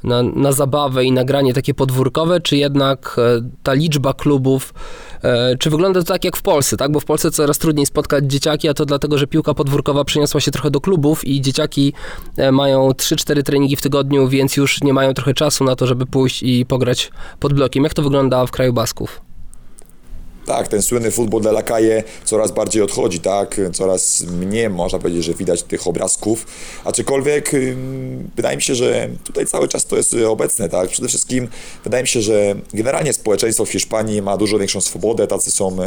na, 0.03 0.23
na 0.23 0.51
zabawę 0.51 1.03
i 1.03 1.11
nagranie 1.11 1.53
takie 1.53 1.73
podwórkowe, 1.73 2.41
czy 2.41 2.57
jednak 2.57 3.17
ta 3.63 3.73
liczba 3.73 4.13
klubów, 4.13 4.73
czy 5.59 5.69
wygląda 5.69 5.99
to 5.99 6.05
tak 6.05 6.25
jak 6.25 6.37
w 6.37 6.41
Polsce, 6.41 6.77
tak? 6.77 6.91
Bo 6.91 6.99
w 6.99 7.05
Polsce 7.05 7.31
coraz 7.31 7.57
trudniej 7.57 7.85
spotkać 7.85 8.25
dzieciaki, 8.25 8.69
a 8.69 8.73
to 8.73 8.85
dlatego, 8.85 9.17
że 9.17 9.27
piłka 9.27 9.53
podwórkowa 9.53 10.03
przeniosła 10.03 10.41
się 10.41 10.51
trochę 10.51 10.71
do 10.71 10.81
klubów 10.81 11.27
i 11.27 11.41
dzieciaki 11.41 11.93
mają 12.51 12.89
3-4 12.89 13.43
treningi 13.43 13.75
w 13.75 13.81
tygodniu, 13.81 14.27
więc 14.27 14.57
już 14.57 14.81
nie 14.81 14.93
mają 14.93 15.13
trochę 15.13 15.33
czasu 15.33 15.63
na 15.63 15.75
to, 15.75 15.87
żeby 15.87 16.05
pójść 16.05 16.43
i 16.43 16.65
pograć 16.65 17.11
pod 17.39 17.53
blokiem. 17.53 17.83
Jak 17.83 17.93
to 17.93 18.01
wygląda 18.01 18.45
w 18.45 18.51
kraju 18.51 18.73
Basków? 18.73 19.21
Tak, 20.45 20.67
ten 20.67 20.81
słynny 20.81 21.11
futbol 21.11 21.41
de 21.41 21.49
la 21.49 21.63
calle 21.63 22.03
coraz 22.23 22.51
bardziej 22.51 22.81
odchodzi, 22.81 23.19
tak? 23.19 23.61
Coraz 23.73 24.23
mniej 24.23 24.69
można 24.69 24.99
powiedzieć, 24.99 25.23
że 25.23 25.33
widać 25.33 25.63
tych 25.63 25.87
obrazków, 25.87 26.45
aczkolwiek 26.83 27.51
wydaje 28.35 28.55
mi 28.55 28.61
się, 28.61 28.75
że 28.75 29.09
tutaj 29.23 29.45
cały 29.45 29.67
czas 29.67 29.85
to 29.85 29.97
jest 29.97 30.15
obecne, 30.27 30.69
tak? 30.69 30.89
Przede 30.89 31.07
wszystkim 31.07 31.47
wydaje 31.83 32.03
mi 32.03 32.07
się, 32.07 32.21
że 32.21 32.55
generalnie 32.73 33.13
społeczeństwo 33.13 33.65
w 33.65 33.69
Hiszpanii 33.69 34.21
ma 34.21 34.37
dużo 34.37 34.59
większą 34.59 34.81
swobodę, 34.81 35.27
tacy 35.27 35.51
są 35.51 35.77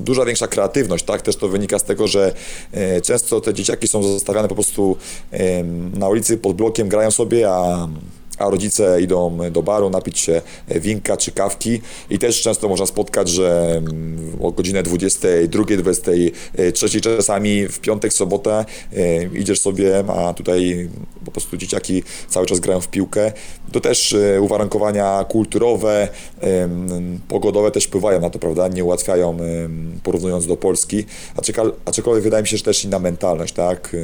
duża 0.00 0.24
większa 0.24 0.48
kreatywność, 0.48 1.04
tak? 1.04 1.22
Też 1.22 1.36
to 1.36 1.48
wynika 1.48 1.78
z 1.78 1.84
tego, 1.84 2.06
że 2.06 2.34
e, 2.72 3.00
często 3.00 3.40
te 3.40 3.54
dzieciaki 3.54 3.88
są 3.88 4.02
zostawiane 4.02 4.48
po 4.48 4.54
prostu 4.54 4.96
na 5.94 6.08
ulicy 6.08 6.36
pod 6.36 6.56
blokiem, 6.56 6.88
grają 6.88 7.10
sobie, 7.10 7.50
a 7.50 7.88
a 8.38 8.50
rodzice 8.50 9.02
idą 9.02 9.38
do 9.50 9.62
baru 9.62 9.90
napić 9.90 10.18
się 10.18 10.42
winka 10.68 11.16
czy 11.16 11.32
kawki 11.32 11.80
i 12.10 12.18
też 12.18 12.42
często 12.42 12.68
można 12.68 12.86
spotkać, 12.86 13.28
że 13.28 13.74
mm, 13.76 14.36
o 14.42 14.52
godzinę 14.52 14.82
22, 14.82 15.64
23 15.64 17.00
czasami 17.00 17.68
w 17.68 17.80
piątek, 17.80 18.12
sobotę 18.12 18.64
e, 18.96 19.24
idziesz 19.38 19.60
sobie, 19.60 20.04
a 20.08 20.34
tutaj 20.34 20.88
po 21.24 21.30
prostu 21.30 21.56
dzieciaki 21.56 22.02
cały 22.28 22.46
czas 22.46 22.60
grają 22.60 22.80
w 22.80 22.88
piłkę. 22.88 23.32
To 23.74 23.80
też 23.80 24.12
e, 24.12 24.40
uwarunkowania 24.40 25.24
kulturowe, 25.28 26.08
em, 26.40 27.20
pogodowe 27.28 27.70
też 27.70 27.84
wpływają 27.84 28.20
na 28.20 28.30
to, 28.30 28.38
prawda? 28.38 28.68
Nie 28.68 28.84
ułatwiają 28.84 29.30
em, 29.30 30.00
porównując 30.02 30.46
do 30.46 30.56
Polski, 30.56 31.04
aczkolwiek 31.84 32.24
wydaje 32.24 32.42
mi 32.42 32.48
się, 32.48 32.56
że 32.56 32.64
też 32.64 32.84
inna 32.84 32.98
mentalność, 32.98 33.54
tak? 33.54 33.96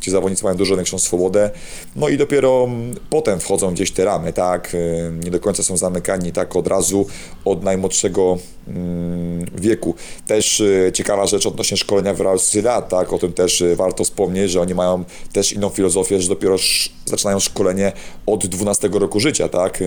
Ci 0.00 0.10
zawodnicy 0.10 0.44
mają 0.44 0.56
dużo 0.56 0.76
większą 0.76 0.98
swobodę, 0.98 1.50
no 1.96 2.08
i 2.08 2.16
dopiero 2.16 2.68
potem 3.10 3.40
wchodzą 3.40 3.74
gdzieś 3.74 3.90
te 3.90 4.04
ramy, 4.04 4.32
tak? 4.32 4.76
Nie 5.24 5.30
do 5.30 5.40
końca 5.40 5.62
są 5.62 5.76
zamykani 5.76 6.32
tak 6.32 6.56
od 6.56 6.66
razu 6.66 7.06
od 7.44 7.62
najmłodszego 7.62 8.38
mm, 8.68 9.44
wieku. 9.54 9.94
Też 10.26 10.60
e, 10.60 10.92
ciekawa 10.92 11.26
rzecz 11.26 11.46
odnośnie 11.46 11.76
szkolenia 11.76 12.14
w 12.14 12.20
Real 12.20 12.38
Sociedad, 12.38 12.88
tak? 12.88 13.12
O 13.12 13.18
tym 13.18 13.32
też 13.32 13.62
e, 13.62 13.76
warto 13.76 14.04
wspomnieć, 14.04 14.50
że 14.50 14.60
oni 14.60 14.74
mają 14.74 15.04
też 15.32 15.52
inną 15.52 15.68
filozofię, 15.68 16.22
że 16.22 16.28
dopiero 16.28 16.56
zaczynają 17.04 17.40
szkolenie 17.40 17.92
od 18.26 18.46
12 18.46 18.88
roku 18.92 19.15
życia, 19.20 19.48
tak? 19.48 19.82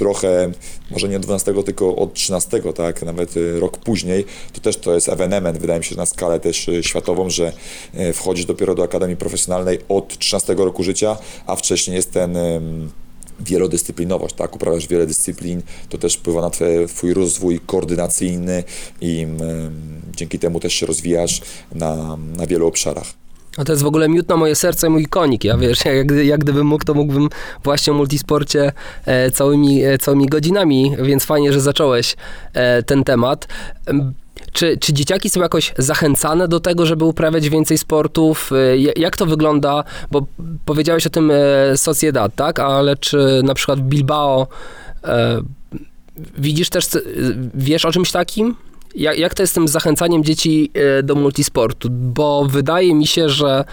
Trochę, 0.00 0.52
może 0.90 1.08
nie 1.08 1.16
od 1.16 1.22
12, 1.22 1.54
tylko 1.64 1.96
od 1.96 2.14
13, 2.14 2.62
tak, 2.74 3.02
nawet 3.02 3.36
y, 3.36 3.60
rok 3.60 3.78
później, 3.78 4.24
to 4.52 4.60
też 4.60 4.76
to 4.76 4.94
jest 4.94 5.08
ewenement, 5.08 5.58
wydaje 5.58 5.78
mi 5.78 5.84
się, 5.84 5.96
na 5.96 6.06
skalę 6.06 6.40
też 6.40 6.68
y, 6.68 6.82
światową, 6.82 7.30
że 7.30 7.52
y, 7.94 8.12
wchodzisz 8.12 8.44
dopiero 8.44 8.74
do 8.74 8.82
Akademii 8.82 9.16
Profesjonalnej 9.16 9.78
od 9.88 10.18
13 10.18 10.54
roku 10.54 10.82
życia, 10.82 11.16
a 11.46 11.56
wcześniej 11.56 11.96
jest 11.96 12.12
ten 12.12 12.38
wielodyscyplinowość, 13.40 14.34
tak, 14.34 14.56
uprawiasz 14.56 14.86
wiele 14.86 15.06
dyscyplin, 15.06 15.62
to 15.88 15.98
też 15.98 16.14
wpływa 16.14 16.40
na 16.40 16.50
twój 16.88 17.14
rozwój 17.14 17.60
koordynacyjny 17.66 18.64
i 19.00 19.26
dzięki 20.16 20.38
temu 20.38 20.60
też 20.60 20.74
się 20.74 20.86
rozwijasz 20.86 21.40
na, 21.74 22.18
na 22.36 22.46
wielu 22.46 22.66
obszarach. 22.66 23.14
A 23.56 23.64
to 23.64 23.72
jest 23.72 23.82
w 23.82 23.86
ogóle 23.86 24.08
miód 24.08 24.28
na 24.28 24.36
moje 24.36 24.54
serce, 24.54 24.88
mój 24.90 25.06
konik. 25.06 25.44
Ja 25.44 25.56
wiesz, 25.56 25.84
jak, 25.84 26.10
jak 26.10 26.40
gdybym 26.40 26.66
mógł, 26.66 26.84
to 26.84 26.94
mógłbym 26.94 27.28
właśnie 27.64 27.92
o 27.92 27.96
multisporcie 27.96 28.72
e, 29.06 29.30
całymi, 29.30 29.84
e, 29.84 29.98
całymi 29.98 30.26
godzinami, 30.26 30.96
więc 31.02 31.24
fajnie, 31.24 31.52
że 31.52 31.60
zacząłeś 31.60 32.16
e, 32.54 32.82
ten 32.82 33.04
temat. 33.04 33.48
Em, 33.86 34.12
Czy, 34.52 34.76
czy 34.78 34.92
dzieciaki 34.92 35.30
są 35.30 35.40
jakoś 35.40 35.72
zachęcane 35.78 36.48
do 36.48 36.60
tego, 36.60 36.86
żeby 36.86 37.04
uprawiać 37.04 37.48
więcej 37.48 37.78
sportów? 37.78 38.50
E, 38.52 38.78
ja- 38.78 38.92
Jak 38.96 39.16
to 39.16 39.26
wygląda? 39.26 39.84
Bo 40.10 40.26
powiedziałeś 40.64 41.06
o 41.06 41.10
tym 41.10 41.30
e, 41.30 41.76
Sociedad, 41.76 42.34
tak? 42.34 42.58
Ale 42.58 42.96
czy 42.96 43.40
na 43.44 43.54
przykład 43.54 43.78
w 43.80 43.82
Bilbao 43.82 44.46
e, 45.04 45.42
widzisz 46.38 46.70
też, 46.70 46.88
wiesz 47.54 47.84
o 47.84 47.92
czymś 47.92 48.12
takim? 48.12 48.54
Jak, 48.94 49.18
jak 49.18 49.34
to 49.34 49.42
jest 49.42 49.52
z 49.52 49.54
tym 49.54 49.68
zachęcaniem 49.68 50.24
dzieci 50.24 50.70
e, 50.74 51.02
do 51.02 51.14
multisportu? 51.14 51.88
Bo 51.90 52.44
wydaje 52.44 52.94
mi 52.94 53.06
się, 53.06 53.28
że 53.28 53.64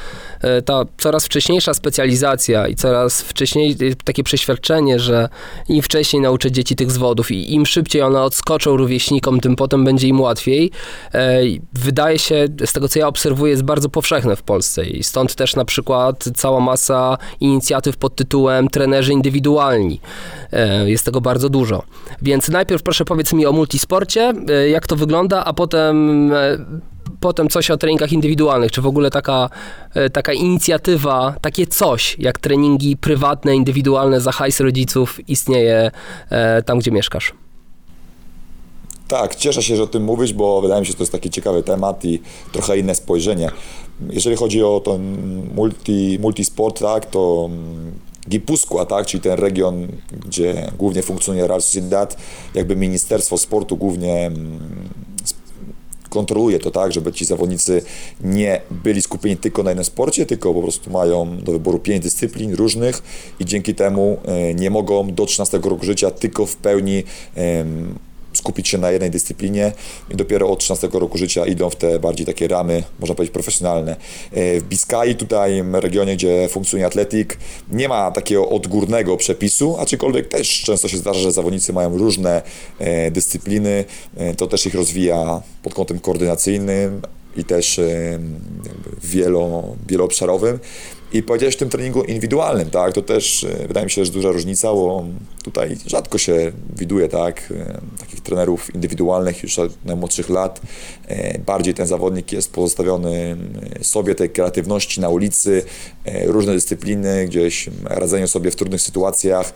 e, 0.41 0.61
ta 0.61 0.85
coraz 0.97 1.25
wcześniejsza 1.25 1.73
specjalizacja 1.73 2.67
i 2.67 2.75
coraz 2.75 3.21
wcześniej 3.21 3.71
e, 3.71 3.75
takie 4.03 4.23
przeświadczenie, 4.23 4.99
że 4.99 5.29
im 5.69 5.81
wcześniej 5.81 6.21
nauczę 6.21 6.51
dzieci 6.51 6.75
tych 6.75 6.91
zwodów 6.91 7.31
i 7.31 7.53
im 7.53 7.65
szybciej 7.65 8.01
one 8.01 8.21
odskoczą 8.21 8.77
rówieśnikom, 8.77 9.39
tym 9.39 9.55
potem 9.55 9.85
będzie 9.85 10.07
im 10.07 10.21
łatwiej. 10.21 10.71
Wydaje 11.73 12.19
się, 12.19 12.47
z 12.65 12.73
tego 12.73 12.89
co 12.89 12.99
ja 12.99 13.07
obserwuję, 13.07 13.51
jest 13.51 13.63
bardzo 13.63 13.89
powszechne 13.89 14.35
w 14.35 14.43
Polsce 14.43 14.85
i 14.85 15.03
stąd 15.03 15.35
też 15.35 15.55
na 15.55 15.65
przykład 15.65 16.29
cała 16.35 16.59
masa 16.59 17.17
inicjatyw 17.39 17.97
pod 17.97 18.15
tytułem 18.15 18.69
trenerzy 18.69 19.13
indywidualni. 19.13 19.99
E, 20.51 20.89
Jest 20.89 21.05
tego 21.05 21.21
bardzo 21.21 21.49
dużo. 21.49 21.83
Więc 22.21 22.49
najpierw 22.49 22.83
proszę 22.83 23.05
powiedz 23.05 23.33
mi 23.33 23.45
o 23.45 23.51
multisporcie, 23.51 24.33
e, 24.49 24.69
jak 24.69 24.87
to 24.87 24.95
wygląda, 24.95 25.45
a 25.45 25.53
potem, 25.53 26.29
e, 26.33 26.57
potem 27.19 27.49
coś 27.49 27.71
o 27.71 27.77
treningach 27.77 28.11
indywidualnych. 28.11 28.71
Czy 28.71 28.81
w 28.81 28.87
ogóle 28.87 29.11
taka, 29.11 29.49
taka 30.13 30.33
inicjatywa, 30.33 31.35
takie 31.41 31.67
coś 31.67 32.15
jak 32.19 32.39
treningi 32.39 32.97
prywatne, 32.97 33.55
indywidualne 33.55 34.21
za 34.21 34.31
hajs 34.31 34.59
rodziców 34.59 35.29
istnieje 35.29 35.91
tam, 36.65 36.79
gdzie 36.79 36.91
mieszkasz? 36.91 37.33
Tak, 39.07 39.35
cieszę 39.35 39.63
się, 39.63 39.75
że 39.75 39.83
o 39.83 39.87
tym 39.87 40.03
mówisz, 40.03 40.33
bo 40.33 40.61
wydaje 40.61 40.81
mi 40.81 40.85
się, 40.85 40.91
że 40.91 40.97
to 40.97 41.03
jest 41.03 41.11
taki 41.11 41.29
ciekawy 41.29 41.63
temat 41.63 42.05
i 42.05 42.21
trochę 42.51 42.77
inne 42.77 42.95
spojrzenie. 42.95 43.49
Jeżeli 44.09 44.35
chodzi 44.35 44.63
o 44.63 44.81
ten 44.85 45.15
multi, 45.55 46.17
multisport, 46.21 46.79
tak, 46.79 47.05
to 47.05 47.49
mm, 47.51 47.91
Gipuzkoa, 48.29 48.85
tak, 48.85 49.05
czyli 49.05 49.21
ten 49.21 49.39
region, 49.39 49.87
gdzie 50.25 50.71
głównie 50.77 51.01
funkcjonuje 51.01 51.47
Real 51.47 51.61
Sociedad, 51.61 52.17
jakby 52.53 52.75
Ministerstwo 52.75 53.37
Sportu 53.37 53.77
głównie 53.77 54.25
mm, 54.25 54.59
kontroluje 56.09 56.59
to 56.59 56.71
tak, 56.71 56.93
żeby 56.93 57.13
ci 57.13 57.25
zawodnicy 57.25 57.81
nie 58.21 58.61
byli 58.71 59.01
skupieni 59.01 59.37
tylko 59.37 59.63
na 59.63 59.69
jednym 59.69 59.85
sporcie, 59.85 60.25
tylko 60.25 60.53
po 60.53 60.61
prostu 60.61 60.91
mają 60.91 61.37
do 61.37 61.51
wyboru 61.51 61.79
pięć 61.79 62.03
dyscyplin 62.03 62.53
różnych 62.53 63.03
i 63.39 63.45
dzięki 63.45 63.75
temu 63.75 64.17
e, 64.25 64.53
nie 64.53 64.69
mogą 64.69 65.13
do 65.13 65.25
13 65.25 65.59
roku 65.63 65.85
życia 65.85 66.11
tylko 66.11 66.45
w 66.45 66.55
pełni 66.55 67.03
skupić 68.37 68.67
się 68.67 68.77
na 68.77 68.91
jednej 68.91 69.11
dyscyplinie 69.11 69.71
i 70.11 70.15
dopiero 70.15 70.49
od 70.49 70.59
13 70.59 70.89
roku 70.93 71.17
życia 71.17 71.45
idą 71.45 71.69
w 71.69 71.75
te 71.75 71.99
bardziej 71.99 72.25
takie 72.25 72.47
ramy, 72.47 72.83
można 72.99 73.15
powiedzieć, 73.15 73.33
profesjonalne. 73.33 73.95
E, 74.31 74.59
W 74.59 74.63
Biskai, 74.63 75.15
tutaj 75.15 75.63
regionie, 75.73 76.15
gdzie 76.15 76.47
funkcjonuje 76.47 76.85
atletik, 76.85 77.37
nie 77.71 77.89
ma 77.89 78.11
takiego 78.11 78.49
odgórnego 78.49 79.17
przepisu, 79.17 79.77
aczkolwiek 79.79 80.27
też 80.27 80.61
często 80.61 80.87
się 80.87 80.97
zdarza, 80.97 81.19
że 81.19 81.31
zawodnicy 81.31 81.73
mają 81.73 81.97
różne 81.97 82.41
e, 82.79 83.11
dyscypliny, 83.11 83.85
e, 84.17 84.35
to 84.35 84.47
też 84.47 84.65
ich 84.65 84.75
rozwija 84.75 85.41
pod 85.63 85.73
kątem 85.73 85.99
koordynacyjnym 85.99 87.01
i 87.37 87.43
też 87.43 87.79
wielo, 89.03 89.63
wieloobszarowym. 89.87 90.59
I 91.13 91.23
powiedziałeś 91.23 91.55
o 91.55 91.59
tym 91.59 91.69
treningu 91.69 92.03
indywidualnym, 92.03 92.69
tak, 92.69 92.93
to 92.93 93.01
też 93.01 93.43
e, 93.43 93.67
wydaje 93.67 93.85
mi 93.85 93.91
się, 93.91 94.05
że 94.05 94.11
duża 94.11 94.31
różnica, 94.31 94.73
bo 94.73 95.05
tutaj 95.43 95.77
rzadko 95.87 96.17
się 96.17 96.51
widuje, 96.75 97.09
tak, 97.09 97.53
e, 97.57 97.81
takich 97.99 98.21
trenerów 98.21 98.75
indywidualnych 98.75 99.43
już 99.43 99.59
od 99.59 99.85
najmłodszych 99.85 100.29
lat. 100.29 100.61
E, 101.07 101.39
Bardziej 101.39 101.73
ten 101.73 101.87
zawodnik 101.87 102.31
jest 102.31 102.51
pozostawiony 102.53 103.37
sobie 103.81 104.15
tej 104.15 104.29
kreatywności 104.29 105.01
na 105.01 105.09
ulicy, 105.09 105.63
różne 106.25 106.53
dyscypliny, 106.53 107.25
gdzieś 107.25 107.69
radzeniu 107.83 108.27
sobie 108.27 108.51
w 108.51 108.55
trudnych 108.55 108.81
sytuacjach. 108.81 109.53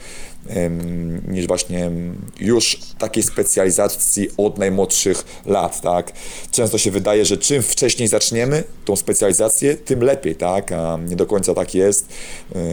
Niż 1.28 1.48
właśnie 1.48 1.92
już 2.40 2.80
takiej 2.98 3.24
specjalizacji 3.24 4.28
od 4.38 4.58
najmłodszych 4.58 5.26
lat, 5.46 5.82
tak. 5.82 6.12
Często 6.52 6.78
się 6.78 6.92
wydaje, 6.92 7.26
że 7.26 7.38
czym 7.38 7.62
wcześniej 7.62 8.08
zaczniemy 8.08 8.64
tą 8.86 8.96
specjalizację, 8.96 9.76
tym 9.76 10.02
lepiej, 10.04 10.36
tak, 10.36 10.72
a 10.72 11.00
nie 11.08 11.16
do 11.16 11.26
końca 11.26 11.54
tak 11.54 11.76
jest, 11.76 12.10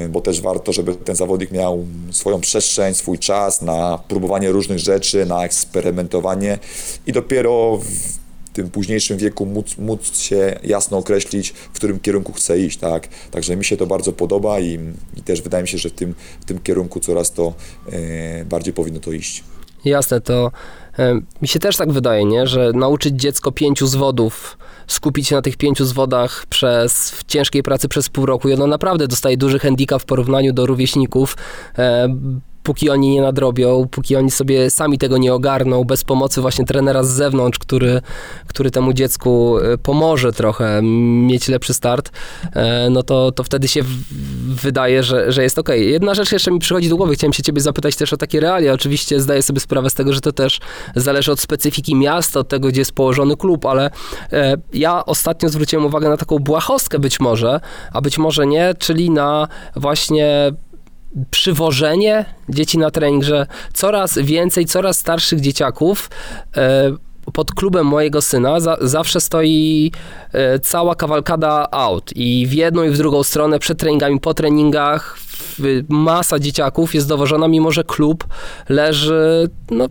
bo 0.09 0.21
też 0.21 0.41
warto, 0.41 0.73
żeby 0.73 0.95
ten 0.95 1.17
zawodnik 1.17 1.51
miał 1.51 1.85
swoją 2.11 2.41
przestrzeń, 2.41 2.95
swój 2.95 3.19
czas 3.19 3.63
na 3.63 3.99
próbowanie 4.09 4.53
różnych 4.53 4.79
rzeczy, 4.79 5.27
na 5.27 5.45
eksperymentowanie 5.45 6.59
i 7.07 7.13
dopiero 7.13 7.77
w 7.77 8.28
tym 8.53 8.71
późniejszym 8.71 9.19
wieku 9.19 9.47
móc, 9.47 9.79
móc 9.79 10.19
się 10.19 10.59
jasno 10.65 10.99
określić, 10.99 11.51
w 11.51 11.73
którym 11.73 12.01
kierunku 12.01 12.33
chce 12.33 12.61
iść, 12.61 12.79
tak? 12.79 13.09
Także 13.31 13.57
mi 13.57 13.65
się 13.65 13.77
to 13.77 13.87
bardzo 13.87 14.13
podoba 14.13 14.61
i, 14.61 14.79
i 15.17 15.23
też 15.23 15.43
wydaje 15.43 15.63
mi 15.63 15.69
się, 15.69 15.79
że 15.79 15.89
w 15.89 15.93
tym, 15.93 16.15
w 16.41 16.45
tym 16.45 16.59
kierunku 16.59 17.01
coraz 17.01 17.33
to 17.33 17.55
e, 17.93 18.45
bardziej 18.45 18.75
powinno 18.75 19.01
to 19.01 19.13
iść. 19.13 19.45
Jasne, 19.85 20.21
to 20.21 20.51
e, 20.99 21.21
mi 21.43 21.49
się 21.49 21.59
też 21.59 21.77
tak 21.77 21.93
wydaje, 21.93 22.25
nie? 22.25 22.47
że 22.47 22.73
nauczyć 22.73 23.21
dziecko 23.21 23.53
pięciu 23.53 23.87
zwodów, 23.87 24.59
skupić 24.87 25.29
się 25.29 25.35
na 25.35 25.43
tych 25.43 25.57
pięciu 25.57 25.85
zwodach 25.85 26.47
przez 26.47 27.11
w 27.11 27.25
ciężkiej 27.25 27.63
pracy 27.63 27.89
przez 27.89 28.09
pół 28.09 28.27
roku 28.27 28.49
i 28.49 28.55
ono 28.55 28.67
naprawdę 28.67 29.09
dostaje 29.09 29.37
duży 29.37 29.59
handicap 29.59 30.03
w 30.03 30.05
porównaniu 30.05 30.53
do 30.53 30.67
rówieśników. 30.67 31.37
E, 31.79 32.09
póki 32.63 32.91
oni 32.91 33.11
nie 33.11 33.23
nadrobią, 33.23 33.89
póki 33.91 34.17
oni 34.17 34.31
sobie 34.31 34.71
sami 34.71 34.99
tego 34.99 35.19
nie 35.19 35.35
ogarną, 35.35 35.85
bez 35.85 36.05
pomocy 36.05 36.41
właśnie 36.41 36.65
trenera 36.65 37.03
z 37.03 37.09
zewnątrz, 37.09 37.59
który, 37.59 38.01
który 38.47 38.71
temu 38.71 38.93
dziecku 38.93 39.59
e, 39.59 39.79
pomoże 39.79 40.33
trochę 40.33 40.81
mieć 41.27 41.49
lepszy 41.49 41.75
start, 41.75 42.11
e, 42.53 42.91
no 42.91 43.03
to, 43.03 43.33
to 43.33 43.45
wtedy 43.45 43.69
się 43.69 43.83
wydaje, 44.49 45.03
że, 45.03 45.33
że 45.33 45.43
jest 45.43 45.59
ok. 45.59 45.69
Jedna 45.69 46.15
rzecz 46.15 46.33
jeszcze 46.33 46.51
mi 46.51 46.59
przychodzi 46.59 46.89
do 46.89 46.97
głowy, 46.97 47.15
chciałem 47.15 47.33
się 47.33 47.43
ciebie 47.43 47.61
zapytać 47.61 47.97
też 47.97 48.13
o 48.13 48.17
takie 48.17 48.41
realia. 48.41 48.73
Oczywiście 48.73 49.21
zdaję 49.21 49.43
sobie 49.43 49.61
sprawę 49.61 49.91
z 49.91 49.95
tego, 49.95 50.13
że 50.13 50.21
to 50.21 50.33
też 50.33 50.61
zależy 50.97 51.33
od 51.33 51.41
specyfiki 51.41 51.95
miasta, 51.95 52.41
od 52.41 52.49
tego, 52.49 52.69
gdzie 52.69 52.81
jest 52.81 52.93
położony 52.93 53.37
klub, 53.37 53.67
ale 53.67 53.91
e, 54.33 54.57
ja 54.73 55.05
ostatnio 55.05 55.49
zwróciłem 55.49 55.87
uwagę 55.87 56.09
na 56.09 56.17
taką 56.17 56.39
błahostkę 56.39 56.99
być 56.99 57.21
może, 57.21 57.61
a 57.93 58.01
być 58.01 58.19
może 58.19 58.47
nie, 58.47 58.75
czyli 58.79 59.11
na 59.11 59.49
właśnie 59.77 60.53
przywożenie 61.31 62.25
dzieci 62.49 62.79
na 62.79 62.91
trening, 62.91 63.25
że 63.25 63.47
coraz 63.73 64.19
więcej, 64.19 64.67
coraz 64.67 64.99
starszych 64.99 65.41
dzieciaków 65.41 66.11
e, 66.57 66.93
pod 67.33 67.53
klubem 67.53 67.87
mojego 67.87 68.23
syna 68.23 68.61
za, 68.61 68.77
zawsze 68.81 69.21
stoi 69.21 69.93
e, 70.33 70.59
cała 70.59 70.95
kawalkada 70.95 71.69
aut 71.71 72.13
i 72.17 72.47
w 72.47 72.53
jedną 72.53 72.83
i 72.83 72.91
w 72.91 72.99
drugą 72.99 73.23
stronę 73.23 73.59
przed 73.59 73.79
treningami, 73.79 74.21
po 74.21 74.35
treningach 74.35 75.19
masa 75.89 76.39
dzieciaków 76.39 76.95
jest 76.95 77.09
dowożona, 77.09 77.49
mimo 77.49 77.71
że 77.71 77.85
klub 77.85 78.27
leży 78.69 79.51
no, 79.71 79.89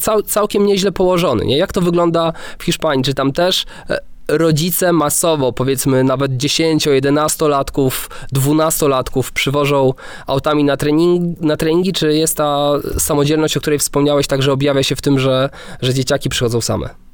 cał, 0.00 0.22
całkiem 0.22 0.66
nieźle 0.66 0.92
położony. 0.92 1.44
Nie? 1.44 1.58
Jak 1.58 1.72
to 1.72 1.80
wygląda 1.80 2.32
w 2.58 2.64
Hiszpanii? 2.64 3.04
Czy 3.04 3.14
tam 3.14 3.32
też 3.32 3.66
e, 3.90 3.98
rodzice 4.28 4.92
masowo, 4.92 5.52
powiedzmy 5.52 6.04
nawet 6.04 6.32
10-11-latków, 6.32 7.90
12-latków 8.34 9.32
przywożą 9.32 9.94
autami 10.26 10.64
na, 10.64 10.76
trening, 10.76 11.40
na 11.40 11.56
treningi, 11.56 11.92
czy 11.92 12.14
jest 12.14 12.36
ta 12.36 12.72
samodzielność, 12.98 13.56
o 13.56 13.60
której 13.60 13.78
wspomniałeś, 13.78 14.26
także 14.26 14.52
objawia 14.52 14.82
się 14.82 14.96
w 14.96 15.02
tym, 15.02 15.18
że, 15.18 15.50
że 15.82 15.94
dzieciaki 15.94 16.28
przychodzą 16.28 16.60
same? 16.60 17.07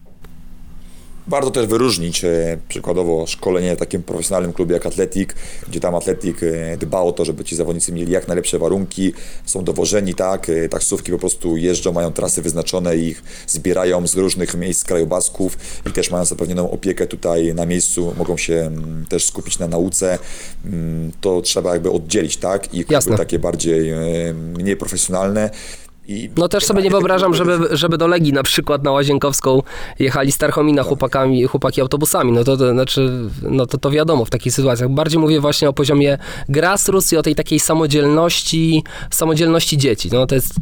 Warto 1.26 1.50
też 1.50 1.66
wyróżnić 1.66 2.24
e, 2.24 2.58
przykładowo 2.68 3.26
szkolenie 3.26 3.76
w 3.76 3.78
takim 3.78 4.02
profesjonalnym 4.02 4.52
klubie 4.52 4.74
jak 4.74 4.86
Atletik, 4.86 5.34
gdzie 5.68 5.80
tam 5.80 5.94
Atletik 5.94 6.42
e, 6.42 6.76
dba 6.76 7.00
o 7.00 7.12
to, 7.12 7.24
żeby 7.24 7.44
ci 7.44 7.56
zawodnicy 7.56 7.92
mieli 7.92 8.12
jak 8.12 8.28
najlepsze 8.28 8.58
warunki, 8.58 9.12
są 9.44 9.64
dowożeni, 9.64 10.14
tak, 10.14 10.48
e, 10.48 10.68
taksówki 10.68 11.12
po 11.12 11.18
prostu 11.18 11.56
jeżdżą, 11.56 11.92
mają 11.92 12.12
trasy 12.12 12.42
wyznaczone 12.42 12.96
ich 12.96 13.22
zbierają 13.46 14.06
z 14.06 14.14
różnych 14.14 14.54
miejsc 14.54 14.84
krajobrazków 14.84 15.58
i 15.86 15.90
też 15.90 16.10
mają 16.10 16.24
zapewnioną 16.24 16.70
opiekę 16.70 17.06
tutaj 17.06 17.54
na 17.54 17.66
miejscu, 17.66 18.14
mogą 18.18 18.36
się 18.36 18.54
mm, 18.54 19.06
też 19.08 19.24
skupić 19.24 19.58
na 19.58 19.68
nauce, 19.68 20.18
Mm, 20.64 21.12
to 21.20 21.40
trzeba 21.42 21.72
jakby 21.72 21.90
oddzielić, 21.90 22.36
tak, 22.36 22.74
i 22.74 22.84
takie 23.16 23.38
bardziej 23.38 23.92
mniej 24.34 24.76
profesjonalne. 24.76 25.50
I 26.08 26.30
No 26.36 26.48
też 26.48 26.64
sobie 26.64 26.82
nie 26.82 26.90
wyobrażam, 26.90 27.34
żeby, 27.34 27.58
żeby 27.76 27.98
do 27.98 28.06
Legii 28.06 28.32
na 28.32 28.42
przykład 28.42 28.84
na 28.84 28.92
Łazienkowską 28.92 29.62
jechali 29.98 30.32
z 30.32 30.38
Tarchomina 30.38 30.82
chłopakami, 30.82 31.44
chłopaki 31.44 31.80
autobusami. 31.80 32.32
No 32.32 32.44
to, 32.44 32.56
to 32.56 32.70
znaczy, 32.72 33.10
no 33.42 33.66
to, 33.66 33.78
to 33.78 33.90
wiadomo 33.90 34.24
w 34.24 34.30
takich 34.30 34.54
sytuacjach. 34.54 34.90
Bardziej 34.90 35.20
mówię 35.20 35.40
właśnie 35.40 35.68
o 35.68 35.72
poziomie 35.72 36.18
grassroots 36.48 37.12
i 37.12 37.16
o 37.16 37.22
tej 37.22 37.34
takiej 37.34 37.60
samodzielności, 37.60 38.84
samodzielności 39.10 39.78
dzieci. 39.78 40.08
No 40.12 40.26
to 40.26 40.34
jest 40.34 40.54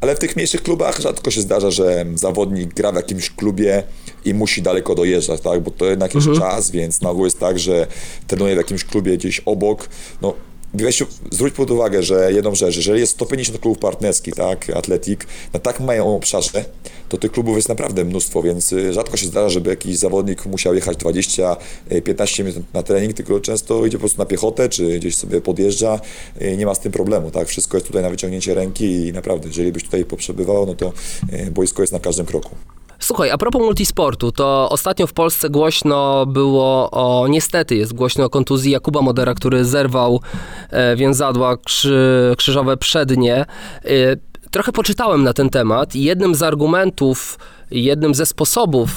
Ale 0.00 0.16
w 0.16 0.18
tych 0.18 0.36
mniejszych 0.36 0.62
klubach 0.62 1.00
rzadko 1.00 1.30
się 1.30 1.40
zdarza, 1.40 1.70
że 1.70 2.04
zawodnik 2.14 2.74
gra 2.74 2.92
w 2.92 2.94
jakimś 2.94 3.30
klubie 3.30 3.82
i 4.24 4.34
musi 4.34 4.62
daleko 4.62 4.94
dojeżdżać, 4.94 5.40
tak? 5.40 5.60
Bo 5.60 5.70
to 5.70 5.84
jednak 5.84 6.14
jest 6.14 6.28
czas, 6.38 6.70
więc 6.70 7.00
na 7.00 7.10
ogół 7.10 7.24
jest 7.24 7.40
tak, 7.40 7.58
że 7.58 7.86
trenuje 8.26 8.54
w 8.54 8.58
jakimś 8.58 8.84
klubie 8.84 9.16
gdzieś 9.16 9.40
obok. 9.40 9.88
No, 10.22 10.34
weź, 10.74 11.02
zwróć 11.30 11.54
pod 11.54 11.70
uwagę, 11.70 12.02
że 12.02 12.32
jedną 12.32 12.54
rzecz, 12.54 12.76
jeżeli 12.76 13.00
jest 13.00 13.12
150 13.12 13.58
klubów 13.58 13.78
partnerskich, 13.78 14.34
tak, 14.34 14.70
Atletik, 14.70 15.26
na 15.52 15.60
tak 15.60 15.80
małym 15.80 16.02
obszarze, 16.02 16.64
to 17.08 17.16
tych 17.16 17.32
klubów 17.32 17.56
jest 17.56 17.68
naprawdę 17.68 18.04
mnóstwo, 18.04 18.42
więc 18.42 18.72
y, 18.72 18.92
rzadko 18.92 19.16
się 19.16 19.26
zdarza, 19.26 19.48
żeby 19.48 19.70
jakiś 19.70 19.96
zawodnik 19.96 20.46
musiał 20.46 20.74
jechać 20.74 20.98
20-15 20.98 22.44
minut 22.44 22.74
na 22.74 22.82
trening, 22.82 23.14
tylko 23.14 23.40
często 23.40 23.86
idzie 23.86 23.98
po 23.98 24.00
prostu 24.00 24.18
na 24.18 24.26
piechotę, 24.26 24.68
czy 24.68 24.98
gdzieś 24.98 25.16
sobie 25.16 25.40
podjeżdża, 25.40 26.00
y, 26.42 26.56
nie 26.56 26.66
ma 26.66 26.74
z 26.74 26.80
tym 26.80 26.92
problemu, 26.92 27.30
tak, 27.30 27.48
wszystko 27.48 27.76
jest 27.76 27.86
tutaj 27.86 28.02
na 28.02 28.10
wyciągnięcie 28.10 28.54
ręki 28.54 28.84
i 28.84 29.12
naprawdę, 29.12 29.48
jeżeli 29.48 29.72
byś 29.72 29.84
tutaj 29.84 30.04
poprzebywał, 30.04 30.66
no 30.66 30.74
to 30.74 30.92
y, 31.32 31.50
boisko 31.50 31.82
jest 31.82 31.92
na 31.92 32.00
każdym 32.00 32.26
kroku. 32.26 32.50
Słuchaj, 33.04 33.30
a 33.30 33.38
propos 33.38 33.62
multisportu, 33.62 34.32
to 34.32 34.68
ostatnio 34.70 35.06
w 35.06 35.12
Polsce 35.12 35.50
głośno 35.50 36.26
było 36.26 36.90
o, 36.90 37.28
niestety 37.28 37.76
jest 37.76 37.92
głośno 37.92 38.24
o 38.24 38.30
kontuzji 38.30 38.72
Jakuba 38.72 39.02
Modera, 39.02 39.34
który 39.34 39.64
zerwał 39.64 40.20
e, 40.70 40.96
więzadła 40.96 41.56
krzy, 41.56 42.34
krzyżowe 42.38 42.76
przednie. 42.76 43.36
E, 43.36 43.46
trochę 44.50 44.72
poczytałem 44.72 45.22
na 45.22 45.32
ten 45.32 45.50
temat 45.50 45.96
i 45.96 46.02
jednym 46.02 46.34
z 46.34 46.42
argumentów, 46.42 47.38
jednym 47.70 48.14
ze 48.14 48.26
sposobów 48.26 48.90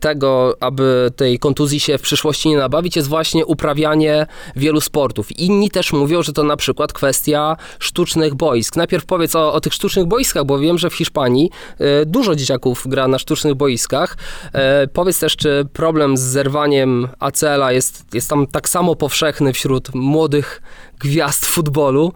tego, 0.00 0.56
aby 0.60 1.10
tej 1.16 1.38
kontuzji 1.38 1.80
się 1.80 1.98
w 1.98 2.02
przyszłości 2.02 2.48
nie 2.48 2.56
nabawić, 2.56 2.96
jest 2.96 3.08
właśnie 3.08 3.46
uprawianie 3.46 4.26
wielu 4.56 4.80
sportów. 4.80 5.38
Inni 5.38 5.70
też 5.70 5.92
mówią, 5.92 6.22
że 6.22 6.32
to 6.32 6.42
na 6.42 6.56
przykład 6.56 6.92
kwestia 6.92 7.56
sztucznych 7.78 8.34
boisk. 8.34 8.76
Najpierw 8.76 9.04
powiedz 9.06 9.36
o, 9.36 9.52
o 9.52 9.60
tych 9.60 9.74
sztucznych 9.74 10.06
boiskach, 10.06 10.44
bo 10.44 10.58
wiem, 10.58 10.78
że 10.78 10.90
w 10.90 10.94
Hiszpanii 10.94 11.50
e, 11.78 12.06
dużo 12.06 12.34
dzieciaków 12.36 12.84
gra 12.86 13.08
na 13.08 13.18
sztucznych 13.18 13.54
boiskach. 13.54 14.16
E, 14.52 14.86
Powiedz 14.92 15.18
też, 15.18 15.36
czy 15.36 15.66
problem 15.72 16.16
z 16.16 16.20
zerwaniem 16.20 17.08
ACL-a 17.18 17.72
jest, 17.72 18.14
jest 18.14 18.30
tam 18.30 18.46
tak 18.46 18.68
samo 18.68 18.96
powszechny 18.96 19.52
wśród 19.52 19.94
młodych 19.94 20.62
gwiazd 21.02 21.46
futbolu, 21.46 22.12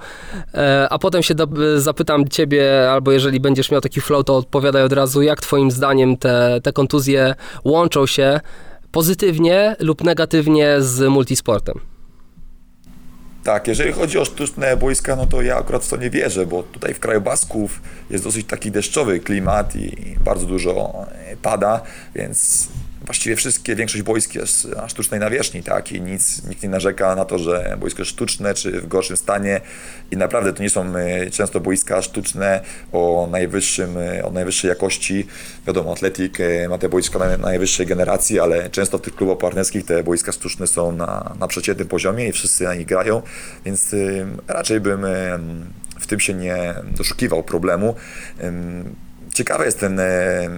E, 0.55 0.89
a 0.91 0.99
potem 0.99 1.23
się 1.23 1.35
zapytam 1.77 2.29
ciebie, 2.29 2.91
albo 2.91 3.13
jeżeli 3.13 3.41
będziesz 3.41 3.71
miał 3.71 3.81
taki 3.81 4.01
flow, 4.01 4.25
to 4.25 4.37
odpowiadaj 4.37 4.83
od 4.83 4.93
razu, 4.93 5.23
jak 5.23 5.41
twoim 5.41 5.71
zdaniem 5.71 6.17
te, 6.17 6.61
te 6.63 6.73
kontuzje 6.73 7.35
łączą 7.65 8.07
się 8.07 8.41
pozytywnie 8.93 9.77
lub 9.79 10.05
negatywnie 10.05 10.77
z 10.79 11.11
multisportem? 11.11 11.81
Tak, 13.45 13.69
jeżeli 13.69 13.93
chodzi 13.93 14.19
o 14.19 14.25
sztuczne 14.25 14.77
boiska, 14.77 15.17
no 15.17 15.27
to 15.27 15.43
ja 15.43 15.57
akurat 15.57 15.85
w 15.85 15.89
to 15.89 15.97
nie 15.97 16.11
wierzę, 16.11 16.47
bo 16.47 16.63
tutaj 16.63 16.95
w 16.95 17.01
kraju 17.01 17.21
Basków 17.21 17.81
jest 18.11 18.25
dosyć 18.25 18.47
taki 18.47 18.71
deszczowy 18.71 19.21
klimat 19.21 19.77
i 19.77 20.17
bardzo 20.25 20.47
dużo 20.47 20.95
e, 21.13 21.37
pada, 21.37 21.81
więc 22.15 22.69
właściwie 23.07 23.37
wszystkie, 23.37 23.77
większość 23.77 24.03
boisk 24.03 24.35
jest 24.35 24.69
na 24.69 24.89
sztucznej 24.89 25.21
nawierzchni, 25.21 25.63
tak, 25.63 25.93
i 25.93 26.01
nic, 26.01 26.45
nikt 26.49 26.63
nie 26.63 26.69
narzeka 26.69 27.15
na 27.15 27.25
to, 27.25 27.39
że 27.39 27.77
boisko 27.81 28.03
jest 28.03 28.11
sztuczne, 28.11 28.55
czy 28.55 28.81
w 28.81 28.87
gorszym 28.89 29.17
stanie 29.17 29.61
i 30.11 30.17
naprawdę 30.17 30.53
to 30.53 30.63
nie 30.63 30.71
są 30.71 30.97
e, 30.97 31.31
często 31.31 31.61
boiska 31.61 32.03
sztuczne 32.03 32.61
o 32.93 33.29
najwyższym, 33.31 33.99
e, 33.99 34.25
o 34.25 34.31
najwyższej 34.31 34.69
jakości. 34.69 35.27
Wiadomo, 35.67 35.93
Atletik 35.93 36.41
e, 36.41 36.69
ma 36.69 36.79
te 36.79 36.89
boiska 36.89 37.19
na 37.19 37.37
najwyższej 37.37 37.87
generacji, 37.87 38.41
ale 38.41 38.71
często 38.71 38.99
w 38.99 39.03
tych 39.03 39.15
klubach 39.15 39.39
partnerskich 39.39 39.85
te 39.85 40.03
boiska 40.03 40.33
sztuczne 40.33 40.67
są 40.67 40.93
na, 40.93 41.37
na 41.41 41.47
przeciętnym 41.49 41.89
poziomie 41.89 42.29
i 42.29 42.33
wszyscy 42.33 42.65
na 42.65 42.75
nich 42.75 42.87
grają, 42.87 43.23
więc 43.65 43.95
raczej 44.49 44.81
bym 44.81 45.07
w 46.01 46.07
tym 46.07 46.21
się 46.21 46.35
nie 46.35 46.75
doszukiwał 46.97 47.43
problemu. 47.43 47.95
Ciekawy 49.37 49.65
jest 49.65 49.81
ten 49.81 50.01
e, 50.01 50.05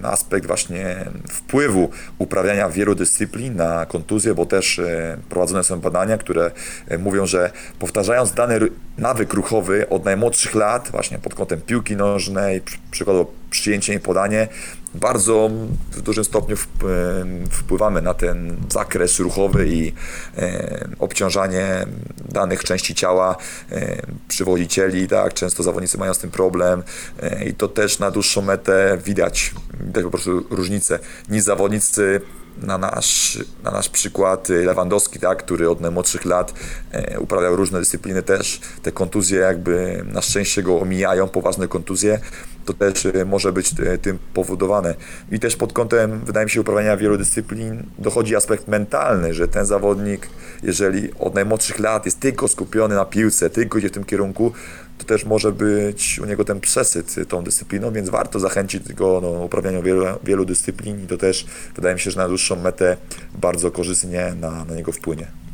aspekt 0.02 0.46
właśnie 0.46 0.96
wpływu 1.28 1.90
uprawiania 2.18 2.68
wielu 2.70 2.94
dyscyplin 2.94 3.56
na 3.56 3.86
kontuzję, 3.86 4.34
bo 4.34 4.46
też 4.46 4.78
e, 4.78 5.18
prowadzone 5.28 5.64
są 5.64 5.80
badania, 5.80 6.18
które 6.18 6.50
e, 6.88 6.98
mówią, 6.98 7.26
że 7.26 7.50
powtarzając 7.78 8.32
dany 8.32 8.58
nawyk 8.98 9.32
ruchowy 9.32 9.88
od 9.88 10.04
najmłodszych 10.04 10.54
lat, 10.54 10.88
właśnie 10.90 11.18
pod 11.18 11.34
kątem 11.34 11.60
piłki 11.60 11.96
nożnej, 11.96 12.60
przy- 12.60 12.78
przykładowo 12.90 13.30
przyjęcie 13.50 13.94
i 13.94 14.00
podanie, 14.00 14.48
bardzo 14.94 15.50
w 15.92 16.00
dużym 16.00 16.24
stopniu 16.24 16.56
em, 16.56 17.46
wpływamy 17.50 18.02
na 18.02 18.14
ten 18.14 18.56
zakres 18.72 19.18
ruchowy 19.18 19.68
i 19.68 19.92
e, 20.38 20.88
obciążanie 20.98 21.86
danych 22.28 22.64
części 22.64 22.94
ciała 22.94 23.36
e, 23.72 24.02
przywodicieli, 24.28 25.08
tak, 25.08 25.34
często 25.34 25.62
zawodnicy 25.62 25.98
mają 25.98 26.14
z 26.14 26.18
tym 26.18 26.30
problem 26.30 26.82
e, 27.22 27.44
i 27.44 27.54
to 27.54 27.68
też 27.68 27.98
na 27.98 28.10
dłuższą 28.10 28.42
metę 28.42 28.98
widać, 29.04 29.54
widać 29.80 30.04
po 30.04 30.10
prostu 30.10 30.46
różnicę. 30.50 30.98
Niż 31.28 31.42
zawodnicy 31.42 32.20
na 32.62 32.78
nasz, 32.78 33.38
na 33.62 33.70
nasz 33.70 33.88
przykład 33.88 34.48
Lewandowski, 34.48 35.18
tak, 35.18 35.38
który 35.38 35.70
od 35.70 35.80
najmłodszych 35.80 36.24
lat 36.24 36.54
e, 36.92 37.20
uprawiał 37.20 37.56
różne 37.56 37.78
dyscypliny 37.78 38.22
też, 38.22 38.60
te 38.82 38.92
kontuzje 38.92 39.38
jakby 39.38 40.04
na 40.06 40.22
szczęście 40.22 40.62
go 40.62 40.80
omijają, 40.80 41.28
poważne 41.28 41.68
kontuzje, 41.68 42.20
to 42.68 42.74
też 42.74 43.06
e, 43.06 43.24
może 43.24 43.52
być 43.52 43.74
e, 43.80 43.98
tym 43.98 44.18
powodowane. 44.34 44.94
I 45.32 45.40
też 45.40 45.56
pod 45.56 45.72
kątem, 45.72 46.20
wydaje 46.24 46.46
mi 46.46 46.50
się, 46.50 46.60
uprawiania 46.60 46.96
wielu 46.96 47.18
dyscyplin 47.18 47.82
dochodzi 47.98 48.36
aspekt 48.36 48.68
mentalny, 48.68 49.34
że 49.34 49.48
ten 49.48 49.66
zawodnik, 49.66 50.28
jeżeli 50.62 51.14
od 51.18 51.34
najmłodszych 51.34 51.78
lat 51.78 52.04
jest 52.04 52.20
tylko 52.20 52.48
skupiony 52.48 52.94
na 52.94 53.04
piłce, 53.04 53.50
tylko 53.50 53.78
idzie 53.78 53.88
w 53.88 53.92
tym 53.92 54.04
kierunku, 54.04 54.52
to 54.98 55.04
też 55.04 55.24
może 55.24 55.52
być 55.52 56.20
u 56.22 56.24
niego 56.24 56.44
ten 56.44 56.60
przesyt 56.60 57.18
y, 57.18 57.26
tą 57.26 57.44
dyscypliną, 57.44 57.92
więc 57.92 58.08
warto 58.08 58.40
zachęcić 58.40 58.92
go 58.92 59.20
do 59.20 59.30
uprawiania 59.30 59.82
wielu, 59.82 60.04
wielu 60.24 60.44
dyscyplin 60.44 61.04
i 61.04 61.06
to 61.06 61.18
też 61.18 61.46
wydaje 61.76 61.94
mi 61.94 62.00
się, 62.00 62.10
że 62.10 62.20
na 62.20 62.28
dłuższą 62.28 62.56
metę 62.56 62.96
bardzo 63.34 63.70
korzystnie 63.70 64.34
na, 64.40 64.64
na 64.64 64.74
niego 64.74 64.92
wpłynie. 64.92 65.47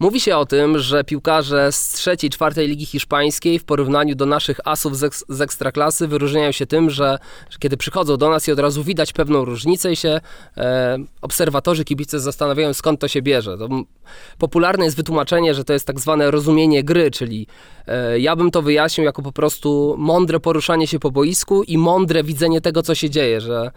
Mówi 0.00 0.20
się 0.20 0.36
o 0.36 0.46
tym, 0.46 0.78
że 0.78 1.04
piłkarze 1.04 1.72
z 1.72 1.88
trzeciej, 1.88 2.30
czwartej 2.30 2.68
ligi 2.68 2.86
hiszpańskiej 2.86 3.58
w 3.58 3.64
porównaniu 3.64 4.14
do 4.14 4.26
naszych 4.26 4.60
asów 4.64 4.96
z, 4.96 5.24
z 5.28 5.40
ekstraklasy 5.40 6.08
wyróżniają 6.08 6.52
się 6.52 6.66
tym, 6.66 6.90
że, 6.90 7.18
że 7.50 7.58
kiedy 7.58 7.76
przychodzą 7.76 8.16
do 8.16 8.30
nas 8.30 8.48
i 8.48 8.52
od 8.52 8.58
razu 8.58 8.84
widać 8.84 9.12
pewną 9.12 9.44
różnicę 9.44 9.92
i 9.92 9.96
się 9.96 10.20
e, 10.56 10.98
obserwatorzy, 11.22 11.84
kibice 11.84 12.20
zastanawiają 12.20 12.74
skąd 12.74 13.00
to 13.00 13.08
się 13.08 13.22
bierze. 13.22 13.58
To, 13.58 13.68
popularne 14.38 14.84
jest 14.84 14.96
wytłumaczenie, 14.96 15.54
że 15.54 15.64
to 15.64 15.72
jest 15.72 15.86
tak 15.86 16.00
zwane 16.00 16.30
rozumienie 16.30 16.84
gry, 16.84 17.10
czyli 17.10 17.46
e, 17.86 18.18
ja 18.18 18.36
bym 18.36 18.50
to 18.50 18.62
wyjaśnił 18.62 19.04
jako 19.04 19.22
po 19.22 19.32
prostu 19.32 19.94
mądre 19.98 20.40
poruszanie 20.40 20.86
się 20.86 20.98
po 20.98 21.10
boisku 21.10 21.62
i 21.62 21.78
mądre 21.78 22.24
widzenie 22.24 22.60
tego, 22.60 22.82
co 22.82 22.94
się 22.94 23.10
dzieje, 23.10 23.40
że 23.40 23.70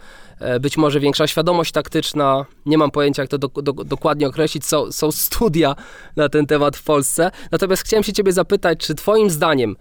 być 0.60 0.76
może 0.76 1.00
większa 1.00 1.26
świadomość 1.26 1.72
taktyczna, 1.72 2.46
nie 2.66 2.78
mam 2.78 2.90
pojęcia 2.90 3.22
jak 3.22 3.30
to 3.30 3.38
do, 3.38 3.48
do, 3.48 3.72
dokładnie 3.72 4.26
określić, 4.28 4.66
są, 4.66 4.92
są 4.92 5.12
studia 5.12 5.74
na 6.16 6.28
ten 6.28 6.46
temat 6.46 6.76
w 6.76 6.82
Polsce. 6.82 7.30
Natomiast 7.52 7.82
chciałem 7.82 8.04
się 8.04 8.12
ciebie 8.12 8.32
zapytać, 8.32 8.78
czy 8.78 8.94
twoim 8.94 9.30
zdaniem 9.30 9.76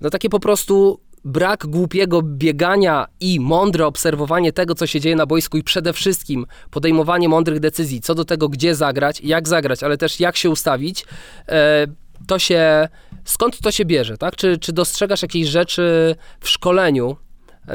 no 0.00 0.10
takie 0.10 0.28
po 0.28 0.40
prostu 0.40 1.00
brak 1.24 1.66
głupiego 1.66 2.22
biegania 2.22 3.06
i 3.20 3.40
mądre 3.40 3.86
obserwowanie 3.86 4.52
tego, 4.52 4.74
co 4.74 4.86
się 4.86 5.00
dzieje 5.00 5.16
na 5.16 5.26
boisku 5.26 5.56
i 5.56 5.62
przede 5.62 5.92
wszystkim 5.92 6.46
podejmowanie 6.70 7.28
mądrych 7.28 7.60
decyzji 7.60 8.00
co 8.00 8.14
do 8.14 8.24
tego, 8.24 8.48
gdzie 8.48 8.74
zagrać, 8.74 9.20
jak 9.20 9.48
zagrać, 9.48 9.82
ale 9.82 9.96
też 9.96 10.20
jak 10.20 10.36
się 10.36 10.50
ustawić, 10.50 11.04
e, 11.48 11.86
to 12.26 12.38
się, 12.38 12.88
skąd 13.24 13.60
to 13.60 13.70
się 13.70 13.84
bierze, 13.84 14.18
tak? 14.18 14.36
Czy, 14.36 14.58
czy 14.58 14.72
dostrzegasz 14.72 15.22
jakieś 15.22 15.48
rzeczy 15.48 16.14
w 16.40 16.48
szkoleniu, 16.48 17.16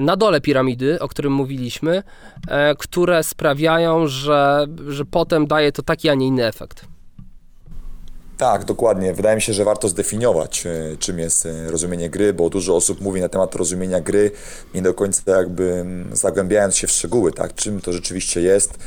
na 0.02 0.16
dole 0.16 0.42
piramidy, 0.42 1.00
o 1.00 1.08
którym 1.08 1.34
mówiliśmy, 1.34 2.04
e, 2.48 2.76
które 2.76 3.24
sprawiają, 3.24 4.08
że, 4.08 4.68
że 4.88 5.06
potem 5.06 5.48
daje 5.48 5.72
to 5.72 5.84
taki, 5.84 6.10
a 6.10 6.14
nie 6.14 6.28
inny 6.28 6.46
efekt? 6.46 6.86
Tak, 8.38 8.66
dokładnie. 8.66 9.14
Wydaje 9.14 9.36
mi 9.36 9.42
się, 9.42 9.54
że 9.54 9.66
warto 9.66 9.90
zdefiniować, 9.90 10.66
e, 10.66 10.98
czym 11.00 11.20
jest 11.20 11.46
e, 11.46 11.72
rozumienie 11.72 12.10
gry, 12.10 12.34
bo 12.34 12.50
dużo 12.50 12.76
osób 12.76 13.02
mówi 13.02 13.22
na 13.22 13.30
temat 13.30 13.56
rozumienia 13.56 14.02
gry, 14.02 14.32
nie 14.74 14.82
do 14.82 14.94
końca 14.94 15.38
jakby 15.38 15.86
zagłębiając 16.12 16.76
się 16.76 16.88
w 16.88 16.92
szczegóły, 16.92 17.32
tak, 17.32 17.56
czym 17.56 17.82
to 17.82 17.94
rzeczywiście 17.94 18.42
jest. 18.42 18.78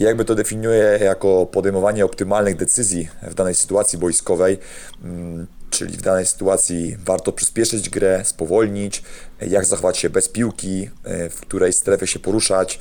I 0.00 0.04
jakby 0.04 0.24
to 0.24 0.34
definiuje 0.34 0.98
jako 1.02 1.46
podejmowanie 1.46 2.04
optymalnych 2.04 2.56
decyzji 2.56 3.08
w 3.22 3.34
danej 3.34 3.54
sytuacji 3.54 3.98
boiskowej, 3.98 4.58
mm, 5.04 5.46
czyli 5.74 5.96
w 5.96 6.02
danej 6.02 6.26
sytuacji 6.26 6.96
warto 7.04 7.32
przyspieszyć 7.32 7.90
grę, 7.90 8.24
spowolnić, 8.24 9.02
e, 9.40 9.46
jak 9.46 9.64
zachować 9.64 9.98
się 9.98 10.10
bez 10.10 10.28
piłki, 10.28 10.90
e, 11.04 11.30
w 11.30 11.40
której 11.40 11.72
strefie 11.72 12.06
się 12.06 12.18
poruszać, 12.18 12.78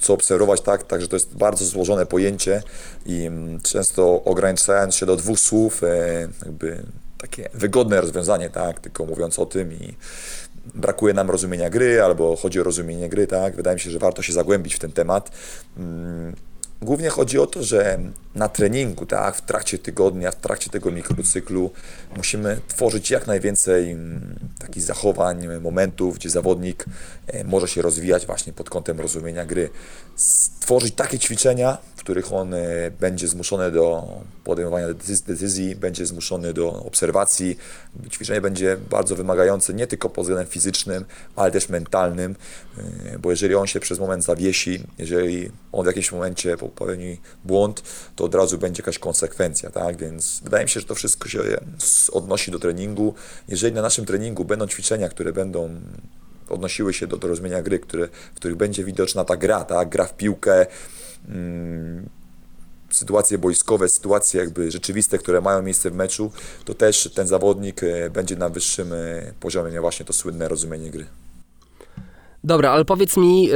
co 0.00 0.14
obserwować, 0.14 0.60
tak, 0.60 0.86
także 0.86 1.08
to 1.08 1.16
jest 1.16 1.34
bardzo 1.34 1.64
złożone 1.64 2.06
pojęcie 2.06 2.62
i 3.06 3.26
mm, 3.26 3.60
często 3.60 4.24
ograniczając 4.24 4.94
się 4.94 5.06
do 5.06 5.16
dwóch 5.16 5.40
słów, 5.40 5.84
e, 5.84 6.28
jakby 6.44 6.82
takie 7.18 7.48
wygodne 7.54 8.00
rozwiązanie, 8.00 8.50
tak, 8.50 8.80
tylko 8.80 9.06
mówiąc 9.06 9.38
o 9.38 9.46
tym 9.46 9.72
i 9.72 9.94
brakuje 10.74 11.14
nam 11.14 11.30
rozumienia 11.30 11.70
gry, 11.70 12.02
albo 12.02 12.36
chodzi 12.36 12.60
o 12.60 12.62
rozumienie 12.62 13.08
gry, 13.08 13.26
tak, 13.26 13.56
wydaje 13.56 13.74
mi 13.74 13.80
się, 13.80 13.90
że 13.90 13.98
warto 13.98 14.22
się 14.22 14.32
zagłębić 14.32 14.74
w 14.74 14.78
ten 14.78 14.92
temat. 14.92 15.30
Głównie 16.82 17.08
chodzi 17.08 17.38
o 17.38 17.46
to, 17.46 17.62
że 17.62 17.98
na 18.34 18.48
treningu, 18.48 19.06
tak, 19.06 19.36
w 19.36 19.40
trakcie 19.40 19.78
tygodnia, 19.78 20.30
w 20.30 20.36
trakcie 20.36 20.70
tego 20.70 20.90
mikrocyklu 20.90 21.70
musimy 22.16 22.60
tworzyć 22.68 23.10
jak 23.10 23.26
najwięcej 23.26 23.90
mm, 23.90 24.38
takich 24.58 24.82
zachowań, 24.82 25.60
momentów, 25.60 26.16
gdzie 26.16 26.30
zawodnik 26.30 26.84
e, 27.26 27.44
może 27.44 27.68
się 27.68 27.82
rozwijać 27.82 28.26
właśnie 28.26 28.52
pod 28.52 28.70
kątem 28.70 29.00
rozumienia 29.00 29.46
gry. 29.46 29.70
Stworzyć 30.16 30.94
takie 30.94 31.18
ćwiczenia, 31.18 31.78
w 31.96 32.00
których 32.00 32.32
on 32.32 32.54
e, 32.54 32.90
będzie 33.00 33.28
zmuszony 33.28 33.70
do 33.70 34.08
podejmowania 34.44 34.86
decyzji, 35.26 35.76
będzie 35.76 36.06
zmuszony 36.06 36.52
do 36.52 36.72
obserwacji. 36.84 37.58
Ćwiczenie 38.10 38.40
będzie 38.40 38.76
bardzo 38.90 39.16
wymagające 39.16 39.74
nie 39.74 39.86
tylko 39.86 40.10
pod 40.10 40.24
względem 40.24 40.46
fizycznym, 40.46 41.04
ale 41.36 41.50
też 41.50 41.68
mentalnym, 41.68 42.36
e, 42.78 43.18
bo 43.18 43.30
jeżeli 43.30 43.54
on 43.54 43.66
się 43.66 43.80
przez 43.80 43.98
moment 43.98 44.24
zawiesi, 44.24 44.84
jeżeli 44.98 45.50
on 45.72 45.84
w 45.84 45.86
jakimś 45.86 46.12
momencie 46.12 46.56
popełni 46.68 47.20
błąd, 47.44 47.82
to 48.16 48.24
od 48.24 48.34
razu 48.34 48.58
będzie 48.58 48.82
jakaś 48.82 48.98
konsekwencja, 48.98 49.70
tak? 49.70 49.96
Więc 49.96 50.40
wydaje 50.44 50.64
mi 50.64 50.70
się, 50.70 50.80
że 50.80 50.86
to 50.86 50.94
wszystko 50.94 51.28
się 51.28 51.40
odnosi 52.12 52.50
do 52.50 52.58
treningu. 52.58 53.14
Jeżeli 53.48 53.74
na 53.74 53.82
naszym 53.82 54.06
treningu 54.06 54.44
będą 54.44 54.66
ćwiczenia, 54.66 55.08
które 55.08 55.32
będą 55.32 55.70
odnosiły 56.48 56.94
się 56.94 57.06
do, 57.06 57.16
do 57.16 57.28
rozumienia 57.28 57.62
gry, 57.62 57.78
które, 57.78 58.08
w 58.32 58.36
których 58.36 58.56
będzie 58.56 58.84
widoczna 58.84 59.24
ta 59.24 59.36
gra, 59.36 59.64
tak? 59.64 59.88
Gra 59.88 60.04
w 60.04 60.16
piłkę, 60.16 60.66
mm, 61.28 62.08
sytuacje 62.90 63.38
boiskowe, 63.38 63.88
sytuacje 63.88 64.40
jakby 64.40 64.70
rzeczywiste, 64.70 65.18
które 65.18 65.40
mają 65.40 65.62
miejsce 65.62 65.90
w 65.90 65.94
meczu, 65.94 66.32
to 66.64 66.74
też 66.74 67.10
ten 67.14 67.26
zawodnik 67.26 67.82
e, 67.82 68.10
będzie 68.10 68.36
na 68.36 68.48
wyższym 68.48 68.92
e, 68.92 68.96
poziomie 69.40 69.80
właśnie 69.80 70.06
to 70.06 70.12
słynne 70.12 70.48
rozumienie 70.48 70.90
gry. 70.90 71.06
Dobra, 72.44 72.70
ale 72.70 72.84
powiedz 72.84 73.16
mi, 73.16 73.50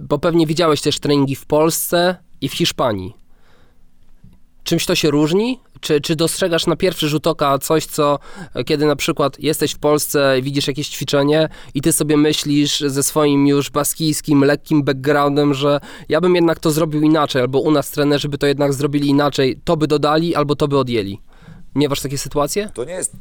bo 0.00 0.18
pewnie 0.18 0.46
widziałeś 0.46 0.80
też 0.80 1.00
treningi 1.00 1.36
w 1.36 1.46
Polsce 1.46 2.16
i 2.40 2.48
w 2.48 2.54
Hiszpanii. 2.54 3.14
Czymś 4.64 4.86
to 4.86 4.94
się 4.94 5.10
różni? 5.10 5.60
Czy, 5.80 6.00
czy 6.00 6.16
dostrzegasz 6.16 6.66
na 6.66 6.76
pierwszy 6.76 7.08
rzut 7.08 7.26
oka 7.26 7.58
coś, 7.58 7.86
co 7.86 8.18
kiedy 8.66 8.86
na 8.86 8.96
przykład 8.96 9.40
jesteś 9.40 9.72
w 9.72 9.78
Polsce 9.78 10.38
widzisz 10.42 10.68
jakieś 10.68 10.88
ćwiczenie 10.88 11.48
i 11.74 11.80
ty 11.80 11.92
sobie 11.92 12.16
myślisz 12.16 12.80
ze 12.80 13.02
swoim 13.02 13.46
już 13.46 13.70
baskijskim, 13.70 14.44
lekkim 14.44 14.82
backgroundem, 14.82 15.54
że 15.54 15.80
ja 16.08 16.20
bym 16.20 16.34
jednak 16.34 16.58
to 16.58 16.70
zrobił 16.70 17.02
inaczej, 17.02 17.42
albo 17.42 17.60
u 17.60 17.70
nas 17.70 17.90
trenerzy 17.90 18.28
by 18.28 18.38
to 18.38 18.46
jednak 18.46 18.72
zrobili 18.74 19.08
inaczej, 19.08 19.60
to 19.64 19.76
by 19.76 19.86
dodali, 19.86 20.34
albo 20.34 20.56
to 20.56 20.68
by 20.68 20.78
odjęli. 20.78 21.20
Nie 21.74 21.88
masz 21.88 22.00
takie 22.00 22.18
sytuacje? 22.18 22.70
To 22.74 22.84
nie 22.84 22.92
jest, 22.92 23.12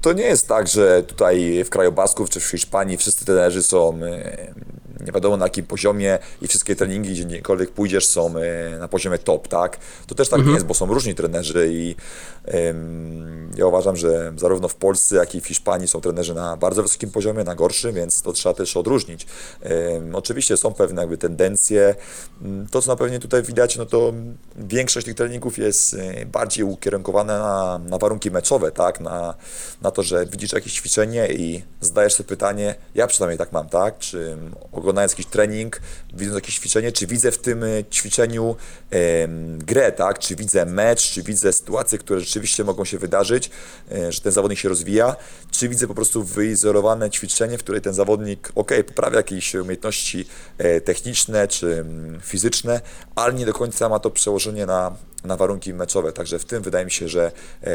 to 0.00 0.12
nie 0.12 0.24
jest 0.24 0.48
tak, 0.48 0.68
że 0.68 1.02
tutaj 1.02 1.64
w 1.64 1.70
kraju 1.70 1.92
Basków 1.92 2.30
czy 2.30 2.40
w 2.40 2.44
Hiszpanii 2.44 2.96
wszyscy 2.96 3.24
trenerzy 3.24 3.62
są 3.62 3.98
e, 4.02 4.54
nie 5.02 5.12
wiadomo 5.12 5.36
na 5.36 5.44
jakim 5.46 5.66
poziomie 5.66 6.18
i 6.42 6.48
wszystkie 6.48 6.76
treningi, 6.76 7.24
gdziekolwiek 7.26 7.70
pójdziesz, 7.70 8.06
są 8.06 8.34
e, 8.36 8.78
na 8.78 8.88
poziomie 8.88 9.18
top, 9.18 9.48
tak? 9.48 9.78
To 10.06 10.14
też 10.14 10.28
tak 10.28 10.46
nie 10.46 10.52
jest, 10.52 10.66
bo 10.66 10.74
są 10.74 10.86
różni 10.86 11.14
trenerzy 11.14 11.68
i 11.72 11.96
em, 12.44 13.50
ja 13.56 13.66
uważam, 13.66 13.96
że 13.96 14.32
zarówno 14.36 14.68
w 14.68 14.74
Polsce, 14.74 15.16
jak 15.16 15.34
i 15.34 15.40
w 15.40 15.46
Hiszpanii 15.46 15.88
są 15.88 16.00
trenerzy 16.00 16.34
na 16.34 16.56
bardzo 16.56 16.82
wysokim 16.82 17.10
poziomie, 17.10 17.44
na 17.44 17.54
gorszym, 17.54 17.94
więc 17.94 18.22
to 18.22 18.32
trzeba 18.32 18.54
też 18.54 18.76
odróżnić. 18.76 19.26
Em, 19.62 20.14
oczywiście 20.14 20.56
są 20.56 20.74
pewne 20.74 21.02
jakby 21.02 21.18
tendencje. 21.18 21.94
Mm, 22.42 22.66
To, 22.70 22.82
co 22.82 22.92
na 22.92 22.96
pewno 22.96 23.18
tutaj 23.18 23.42
widać, 23.42 23.76
no 23.76 23.86
to 23.86 24.12
większość 24.56 25.06
tych 25.06 25.14
treningów 25.14 25.58
jest 25.58 25.94
e, 25.94 26.26
bardziej 26.26 26.64
ukierunkowana 26.64 27.38
na, 27.38 27.80
na 27.90 27.98
warunki 27.98 28.30
meczowe, 28.30 28.70
tak? 28.70 29.00
Na, 29.00 29.34
na 29.82 29.90
to, 29.90 30.02
że 30.02 30.26
widzisz 30.26 30.52
jakieś 30.52 30.72
ćwiczenie 30.72 31.28
i 31.28 31.62
zadajesz 31.80 32.14
sobie 32.14 32.28
pytanie, 32.28 32.74
ja 32.94 33.06
przynajmniej 33.06 33.38
tak 33.38 33.52
mam, 33.52 33.68
tak? 33.68 33.98
Czy 33.98 34.36
oglądam 34.72 34.91
oglądając 34.92 35.12
jakiś 35.12 35.26
trening, 35.26 35.80
widząc 36.14 36.34
jakieś 36.34 36.54
ćwiczenie, 36.54 36.92
czy 36.92 37.06
widzę 37.06 37.32
w 37.32 37.38
tym 37.38 37.64
e, 37.64 37.84
ćwiczeniu 37.84 38.56
em, 38.90 39.58
grę, 39.58 39.92
tak? 39.92 40.18
Czy 40.18 40.36
widzę 40.36 40.66
mecz, 40.66 41.10
czy 41.12 41.22
widzę 41.22 41.52
sytuacje, 41.52 41.98
które 41.98 42.20
rzeczywiście 42.20 42.64
mogą 42.64 42.84
się 42.84 42.98
wydarzyć, 42.98 43.50
e, 43.92 44.12
że 44.12 44.20
ten 44.20 44.32
zawodnik 44.32 44.58
się 44.58 44.68
rozwija, 44.68 45.16
czy 45.50 45.68
widzę 45.68 45.86
po 45.86 45.94
prostu 45.94 46.24
wyizolowane 46.24 47.10
ćwiczenie, 47.10 47.58
w 47.58 47.62
której 47.62 47.80
ten 47.80 47.94
zawodnik, 47.94 48.52
ok, 48.54 48.70
poprawia 48.86 49.16
jakieś 49.16 49.54
umiejętności 49.54 50.26
e, 50.58 50.80
techniczne 50.80 51.48
czy 51.48 51.66
mm, 51.66 52.20
fizyczne, 52.20 52.80
ale 53.14 53.34
nie 53.34 53.46
do 53.46 53.52
końca 53.52 53.88
ma 53.88 53.98
to 53.98 54.10
przełożenie 54.10 54.66
na, 54.66 54.96
na 55.24 55.36
warunki 55.36 55.74
meczowe. 55.74 56.12
Także 56.12 56.38
w 56.38 56.44
tym 56.44 56.62
wydaje 56.62 56.84
mi 56.84 56.90
się, 56.90 57.08
że 57.08 57.32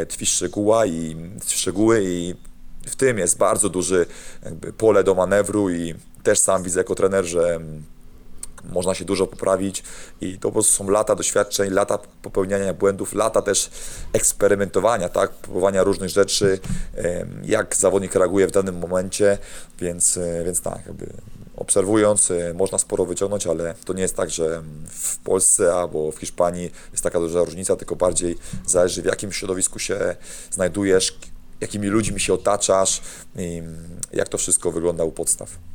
tkwi 0.10 0.25
szczegóła 0.25 0.86
i 0.86 1.15
szczegóły 1.47 2.03
i 2.06 2.36
w 2.88 2.95
tym 2.95 3.17
jest 3.17 3.38
bardzo 3.38 3.69
duży 3.69 4.06
pole 4.77 5.03
do 5.03 5.15
manewru 5.15 5.69
i 5.69 5.95
też 6.27 6.39
sam 6.39 6.63
widzę 6.63 6.79
jako 6.79 6.95
trener, 6.95 7.25
że 7.25 7.55
mm, 7.55 7.83
można 8.63 8.95
się 8.95 9.05
dużo 9.05 9.27
poprawić 9.27 9.83
i 10.21 10.39
to 10.39 10.47
po 10.47 10.51
prostu 10.51 10.71
są 10.71 10.89
lata 10.89 11.15
doświadczeń, 11.15 11.73
lata 11.73 11.99
popełniania 12.21 12.73
błędów, 12.73 13.13
lata 13.13 13.41
też 13.41 13.69
eksperymentowania, 14.13 15.09
tak, 15.09 15.31
próbowania 15.31 15.83
różnych 15.83 16.09
rzeczy, 16.09 16.59
jak 17.43 17.75
zawodnik 17.75 18.15
reaguje 18.15 18.47
w 18.47 18.51
danym 18.51 18.79
momencie, 18.79 19.37
więc, 19.79 20.17
e, 20.17 20.43
więc 20.45 20.61
tak, 20.61 20.85
jakby 20.85 21.07
obserwując 21.55 22.31
e, 22.31 22.53
można 22.53 22.77
sporo 22.77 23.05
wyciągnąć, 23.05 23.47
ale 23.47 23.75
to 23.85 23.93
nie 23.93 24.01
jest 24.01 24.15
tak, 24.15 24.29
że 24.29 24.63
w 24.89 25.17
Polsce 25.17 25.73
albo 25.73 26.11
w 26.11 26.17
Hiszpanii 26.19 26.71
jest 26.91 27.03
taka 27.03 27.19
duża 27.19 27.43
różnica, 27.43 27.75
tylko 27.75 27.95
bardziej 27.95 28.37
zależy 28.65 29.01
w 29.01 29.05
jakim 29.05 29.31
środowisku 29.31 29.79
się 29.79 30.15
znajdujesz, 30.51 31.19
jakimi 31.61 31.87
ludźmi 31.87 32.19
się 32.19 32.33
otaczasz 32.33 33.01
i 33.35 33.63
jak 34.13 34.29
to 34.29 34.37
wszystko 34.37 34.71
wygląda 34.71 35.03
u 35.03 35.11
podstaw. 35.11 35.66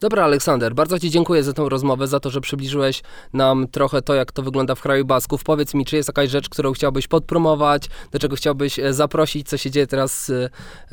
Dobra, 0.00 0.24
Aleksander, 0.24 0.74
bardzo 0.74 0.98
Ci 0.98 1.10
dziękuję 1.10 1.42
za 1.42 1.52
tą 1.52 1.68
rozmowę, 1.68 2.06
za 2.06 2.20
to, 2.20 2.30
że 2.30 2.40
przybliżyłeś 2.40 3.02
nam 3.32 3.68
trochę 3.68 4.02
to, 4.02 4.14
jak 4.14 4.32
to 4.32 4.42
wygląda 4.42 4.74
w 4.74 4.80
kraju 4.80 5.04
Basków. 5.04 5.44
Powiedz 5.44 5.74
mi, 5.74 5.84
czy 5.84 5.96
jest 5.96 6.08
jakaś 6.08 6.30
rzecz, 6.30 6.48
którą 6.48 6.72
chciałbyś 6.72 7.08
podpromować, 7.08 7.88
do 8.12 8.18
czego 8.18 8.36
chciałbyś 8.36 8.78
e, 8.78 8.94
zaprosić, 8.94 9.48
co 9.48 9.56
się 9.56 9.70
dzieje 9.70 9.86
teraz 9.86 10.30
e, 10.30 10.50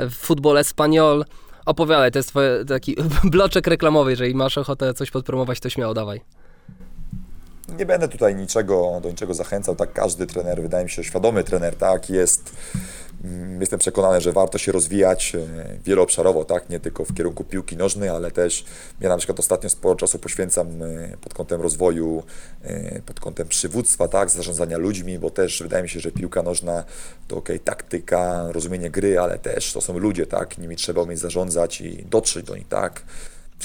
w 0.10 0.16
futbole 0.16 0.64
Spaniol? 0.64 1.26
Opowiadaj, 1.66 2.12
to 2.12 2.20
jest 2.20 2.30
twój 2.30 2.44
taki 2.68 2.96
bloczek 3.24 3.68
reklamowy, 3.68 4.12
jeżeli 4.12 4.36
masz 4.36 4.58
ochotę 4.58 4.94
coś 4.94 5.12
podpromować, 5.12 5.60
to 5.60 5.70
śmiało 5.70 5.94
dawaj. 5.94 6.22
Nie 7.78 7.86
będę 7.86 8.08
tutaj 8.08 8.36
niczego, 8.36 9.00
do 9.04 9.10
niczego 9.10 9.34
zachęcał, 9.34 9.76
tak 9.76 9.94
każdy 9.94 10.28
trener, 10.28 10.62
wydaje 10.62 10.84
mi 10.84 10.90
się, 10.90 11.04
świadomy 11.04 11.44
trener, 11.44 11.76
tak, 11.76 12.10
jest, 12.10 12.56
jestem 13.60 13.80
przekonany, 13.80 14.22
że 14.22 14.32
warto 14.32 14.58
się 14.58 14.72
rozwijać 14.72 15.36
e, 15.36 15.40
wieloobszarowo, 15.86 16.46
tak, 16.46 16.70
nie 16.70 16.80
tylko 16.80 17.06
w 17.06 17.14
kierunku 17.14 17.44
piłki 17.44 17.78
nożnej, 17.78 18.10
ale 18.10 18.32
też 18.32 18.66
ja 19.02 19.10
na 19.10 19.18
przykład 19.18 19.40
ostatnio 19.40 19.70
sporo 19.70 19.96
czasu 19.96 20.20
poświęcam 20.20 20.84
e, 20.84 21.18
pod 21.22 21.34
kątem 21.34 21.62
rozwoju, 21.62 22.24
e, 22.64 23.02
pod 23.02 23.20
kątem 23.20 23.48
przywództwa, 23.48 24.08
tak, 24.08 24.30
zarządzania 24.30 24.78
ludźmi, 24.78 25.20
bo 25.20 25.30
też 25.30 25.64
wydaje 25.64 25.84
mi 25.84 25.90
się, 25.90 26.00
że 26.00 26.12
piłka 26.12 26.44
nożna 26.44 26.84
to 27.28 27.38
ok, 27.38 27.50
taktyka, 27.64 28.52
rozumienie 28.52 28.90
gry, 28.90 29.20
ale 29.20 29.40
też 29.40 29.74
to 29.74 29.82
są 29.82 29.98
ludzie, 29.98 30.26
tak, 30.26 30.58
nimi 30.58 30.76
trzeba 30.76 31.02
umieć 31.02 31.20
zarządzać 31.20 31.82
i 31.82 32.06
dotrzeć 32.06 32.46
do 32.46 32.56
nich, 32.56 32.68
tak. 32.68 33.02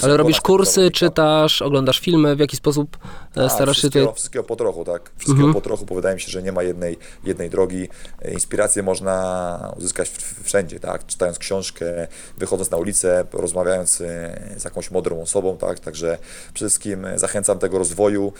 Ale 0.01 0.17
robisz 0.17 0.41
kursy, 0.41 0.71
zawodnika. 0.71 0.99
czytasz, 0.99 1.61
oglądasz 1.61 1.99
filmy, 1.99 2.35
w 2.35 2.39
jaki 2.39 2.57
sposób 2.57 2.97
e, 3.37 3.43
A, 3.43 3.49
starasz 3.49 3.77
się 3.77 3.79
wszystkiego, 3.79 4.05
tutaj... 4.05 4.15
wszystkiego 4.15 4.43
po 4.43 4.55
trochu, 4.55 4.85
tak? 4.85 5.11
Wszystkiego 5.17 5.53
po 5.53 5.61
trochu, 5.61 5.85
bo 5.85 5.95
wydaje 5.95 6.15
mi 6.15 6.21
się, 6.21 6.31
że 6.31 6.43
nie 6.43 6.51
ma 6.51 6.63
jednej, 6.63 6.97
jednej 7.23 7.49
drogi. 7.49 7.87
Inspirację 8.31 8.83
można 8.83 9.73
uzyskać 9.77 10.11
wszędzie, 10.43 10.79
tak? 10.79 11.05
Czytając 11.05 11.39
książkę, 11.39 12.07
wychodząc 12.37 12.71
na 12.71 12.77
ulicę, 12.77 13.25
rozmawiając 13.33 14.01
e, 14.01 14.05
z 14.57 14.63
jakąś 14.63 14.91
mądrą 14.91 15.21
osobą, 15.21 15.57
tak? 15.57 15.79
Także 15.79 16.17
wszystkim 16.53 17.05
e, 17.05 17.19
zachęcam 17.19 17.59
tego 17.59 17.77
rozwoju 17.77 18.33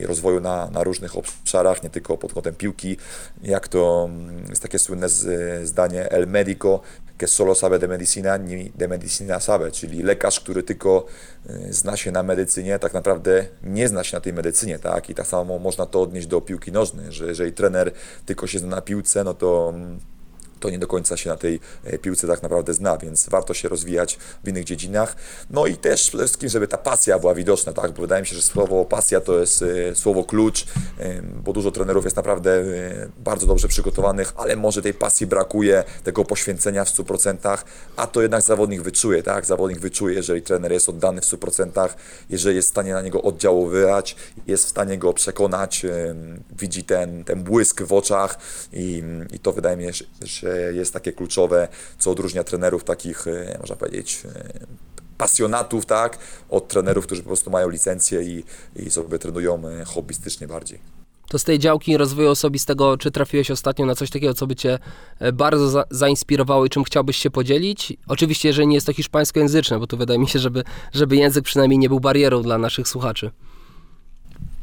i 0.00 0.06
rozwoju 0.06 0.40
na, 0.40 0.70
na 0.70 0.84
różnych 0.84 1.16
obszarach, 1.16 1.82
nie 1.82 1.90
tylko 1.90 2.18
pod 2.18 2.32
kątem 2.32 2.54
piłki. 2.54 2.96
Jak 3.42 3.68
to 3.68 4.08
mm, 4.10 4.46
jest 4.48 4.62
takie 4.62 4.78
słynne 4.78 5.08
zdanie 5.62 6.10
El 6.10 6.26
Medico, 6.26 6.80
que 7.24 7.28
solo 7.28 7.54
sabe 7.54 7.78
de 7.78 7.88
medicina, 7.88 8.36
ni 8.36 8.70
de 8.74 8.88
medicina 8.88 9.40
sabe, 9.40 9.70
czyli 9.70 10.02
lekarz, 10.02 10.40
który 10.40 10.62
tylko 10.62 11.06
y, 11.50 11.72
zna 11.72 11.96
się 11.96 12.12
na 12.12 12.22
medycynie, 12.22 12.78
tak 12.78 12.94
naprawdę 12.94 13.46
nie 13.62 13.88
zna 13.88 14.04
się 14.04 14.16
na 14.16 14.20
tej 14.20 14.32
medycynie, 14.32 14.78
tak? 14.78 15.10
I 15.10 15.14
tak 15.14 15.26
samo 15.26 15.58
można 15.58 15.86
to 15.86 16.02
odnieść 16.02 16.26
do 16.26 16.40
piłki 16.40 16.72
nożnej, 16.72 17.12
że 17.12 17.26
jeżeli 17.26 17.52
trener 17.52 17.92
tylko 18.26 18.46
się 18.46 18.58
zna 18.58 18.68
na 18.68 18.82
piłce, 18.82 19.24
no 19.24 19.34
to 19.34 19.74
to 20.64 20.70
nie 20.70 20.78
do 20.78 20.86
końca 20.86 21.16
się 21.16 21.30
na 21.30 21.36
tej 21.36 21.60
e, 21.84 21.98
piłce 21.98 22.26
tak 22.26 22.42
naprawdę 22.42 22.74
zna, 22.74 22.96
więc 22.96 23.28
warto 23.28 23.54
się 23.54 23.68
rozwijać 23.68 24.18
w 24.44 24.48
innych 24.48 24.64
dziedzinach. 24.64 25.16
No 25.50 25.66
i 25.66 25.76
też 25.76 26.08
przede 26.08 26.24
wszystkim, 26.24 26.48
żeby 26.48 26.68
ta 26.68 26.78
pasja 26.78 27.18
była 27.18 27.34
widoczna, 27.34 27.72
tak? 27.72 27.92
Bo 27.92 28.00
wydaje 28.00 28.22
mi 28.22 28.26
się, 28.26 28.36
że 28.36 28.42
słowo 28.42 28.84
pasja 28.84 29.20
to 29.20 29.40
jest 29.40 29.62
e, 29.62 29.94
słowo 29.94 30.24
klucz, 30.24 30.66
bo 31.44 31.52
dużo 31.52 31.70
trenerów 31.70 32.04
jest 32.04 32.16
naprawdę 32.16 32.50
e, 32.50 32.64
bardzo 33.18 33.46
dobrze 33.46 33.68
przygotowanych, 33.68 34.32
ale 34.36 34.56
może 34.56 34.82
tej 34.82 34.94
pasji 34.94 35.26
brakuje, 35.26 35.84
tego 36.04 36.24
poświęcenia 36.24 36.84
w 36.84 36.88
100%, 36.88 37.58
a 37.96 38.06
to 38.06 38.22
jednak 38.22 38.42
zawodnik 38.42 38.82
wyczuje, 38.82 39.22
tak? 39.22 39.46
Zawodnik 39.46 39.80
wyczuje, 39.80 40.14
jeżeli 40.14 40.42
trener 40.42 40.72
jest 40.72 40.88
oddany 40.88 41.20
w 41.20 41.24
100%, 41.24 41.88
jeżeli 42.30 42.56
jest 42.56 42.68
w 42.68 42.70
stanie 42.70 42.92
na 42.92 43.02
niego 43.02 43.22
oddziaływać, 43.22 44.16
jest 44.46 44.64
w 44.64 44.68
stanie 44.68 44.98
go 44.98 45.12
przekonać, 45.12 45.86
widzi 46.58 46.84
ten, 46.84 47.24
ten 47.24 47.42
błysk 47.42 47.82
w 47.82 47.92
oczach 47.92 48.38
i, 48.72 49.02
i 49.32 49.38
to 49.38 49.52
wydaje 49.52 49.76
mi 49.76 49.94
się, 49.94 50.04
że 50.22 50.53
jest 50.56 50.92
takie 50.92 51.12
kluczowe, 51.12 51.68
co 51.98 52.10
odróżnia 52.10 52.44
trenerów 52.44 52.84
takich, 52.84 53.26
e, 53.26 53.58
można 53.60 53.76
powiedzieć, 53.76 54.22
e, 54.34 54.66
pasjonatów, 55.18 55.86
tak, 55.86 56.18
od 56.50 56.68
trenerów, 56.68 57.06
którzy 57.06 57.22
po 57.22 57.26
prostu 57.26 57.50
mają 57.50 57.68
licencję 57.68 58.22
i, 58.22 58.44
i 58.76 58.90
sobie 58.90 59.18
trenują 59.18 59.68
e, 59.68 59.84
hobbystycznie 59.84 60.46
bardziej. 60.46 60.78
To 61.28 61.38
z 61.38 61.44
tej 61.44 61.58
działki 61.58 61.96
rozwoju 61.96 62.30
osobistego, 62.30 62.96
czy 62.96 63.10
trafiłeś 63.10 63.50
ostatnio 63.50 63.86
na 63.86 63.94
coś 63.94 64.10
takiego, 64.10 64.34
co 64.34 64.46
by 64.46 64.56
cię 64.56 64.78
bardzo 65.32 65.68
za 65.68 65.84
zainspirowało 65.90 66.66
i 66.66 66.70
czym 66.70 66.84
chciałbyś 66.84 67.16
się 67.16 67.30
podzielić? 67.30 67.92
Oczywiście, 68.08 68.48
jeżeli 68.48 68.68
nie 68.68 68.74
jest 68.74 68.86
to 68.86 68.92
hiszpańskojęzyczne, 68.92 69.78
bo 69.78 69.86
tu 69.86 69.96
wydaje 69.96 70.18
mi 70.18 70.28
się, 70.28 70.38
żeby, 70.38 70.64
żeby 70.92 71.16
język 71.16 71.44
przynajmniej 71.44 71.78
nie 71.78 71.88
był 71.88 72.00
barierą 72.00 72.42
dla 72.42 72.58
naszych 72.58 72.88
słuchaczy. 72.88 73.30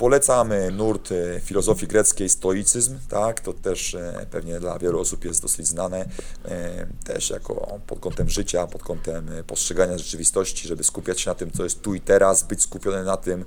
Polecam 0.02 0.52
e, 0.52 0.72
nurt 0.72 1.12
e, 1.12 1.40
filozofii 1.40 1.88
greckiej 1.88 2.30
stoicyzm, 2.30 2.98
tak, 3.10 3.40
to 3.40 3.54
też 3.54 3.96
e, 3.96 4.26
pewnie 4.32 4.60
dla 4.60 4.80
wielu 4.80 5.00
osób 5.00 5.26
jest 5.26 5.42
dosyć 5.42 5.68
znane, 5.68 6.06
e, 6.46 6.88
też 7.04 7.30
jako 7.30 7.80
pod 7.88 8.00
kątem 8.00 8.30
życia, 8.30 8.68
pod 8.68 8.84
kątem 8.84 9.30
postrzegania 9.48 9.98
rzeczywistości, 9.98 10.68
żeby 10.68 10.84
skupiać 10.84 11.22
się 11.22 11.30
na 11.30 11.36
tym, 11.36 11.52
co 11.52 11.64
jest 11.64 11.82
tu 11.82 11.96
i 11.96 12.02
teraz, 12.02 12.44
być 12.44 12.62
skupiony 12.62 13.04
na 13.04 13.18
tym, 13.18 13.46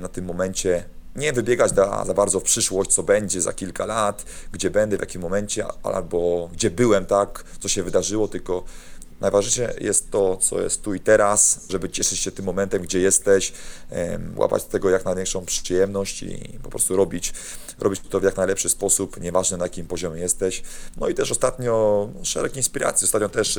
na 0.00 0.08
tym 0.08 0.24
momencie, 0.24 0.84
nie 1.16 1.32
wybiegać 1.32 1.74
za, 1.74 2.04
za 2.04 2.14
bardzo 2.14 2.40
w 2.40 2.42
przyszłość, 2.42 2.90
co 2.90 3.02
będzie 3.02 3.40
za 3.40 3.52
kilka 3.52 3.86
lat, 3.86 4.24
gdzie 4.52 4.70
będę, 4.70 4.96
w 4.96 5.00
jakim 5.00 5.22
momencie, 5.22 5.66
albo 5.82 6.50
gdzie 6.52 6.70
byłem, 6.70 7.06
tak, 7.06 7.44
co 7.60 7.68
się 7.68 7.82
wydarzyło, 7.82 8.28
tylko 8.28 8.64
Najważniejsze 9.22 9.74
jest 9.80 10.10
to, 10.10 10.36
co 10.36 10.60
jest 10.60 10.82
tu 10.82 10.94
i 10.94 11.00
teraz, 11.00 11.60
żeby 11.68 11.90
cieszyć 11.90 12.18
się 12.18 12.32
tym 12.32 12.44
momentem, 12.44 12.82
gdzie 12.82 13.00
jesteś, 13.00 13.52
łapać 14.36 14.64
tego 14.64 14.90
jak 14.90 15.04
największą 15.04 15.44
przyjemność 15.44 16.22
i 16.22 16.58
po 16.62 16.70
prostu 16.70 16.96
robić, 16.96 17.32
robić 17.78 18.00
to 18.10 18.20
w 18.20 18.22
jak 18.22 18.36
najlepszy 18.36 18.68
sposób, 18.68 19.20
nieważne 19.20 19.56
na 19.56 19.64
jakim 19.64 19.86
poziomie 19.86 20.20
jesteś. 20.20 20.62
No 20.96 21.08
i 21.08 21.14
też 21.14 21.30
ostatnio 21.30 22.08
szereg 22.22 22.56
inspiracji. 22.56 23.04
Ostatnio 23.04 23.28
też 23.28 23.58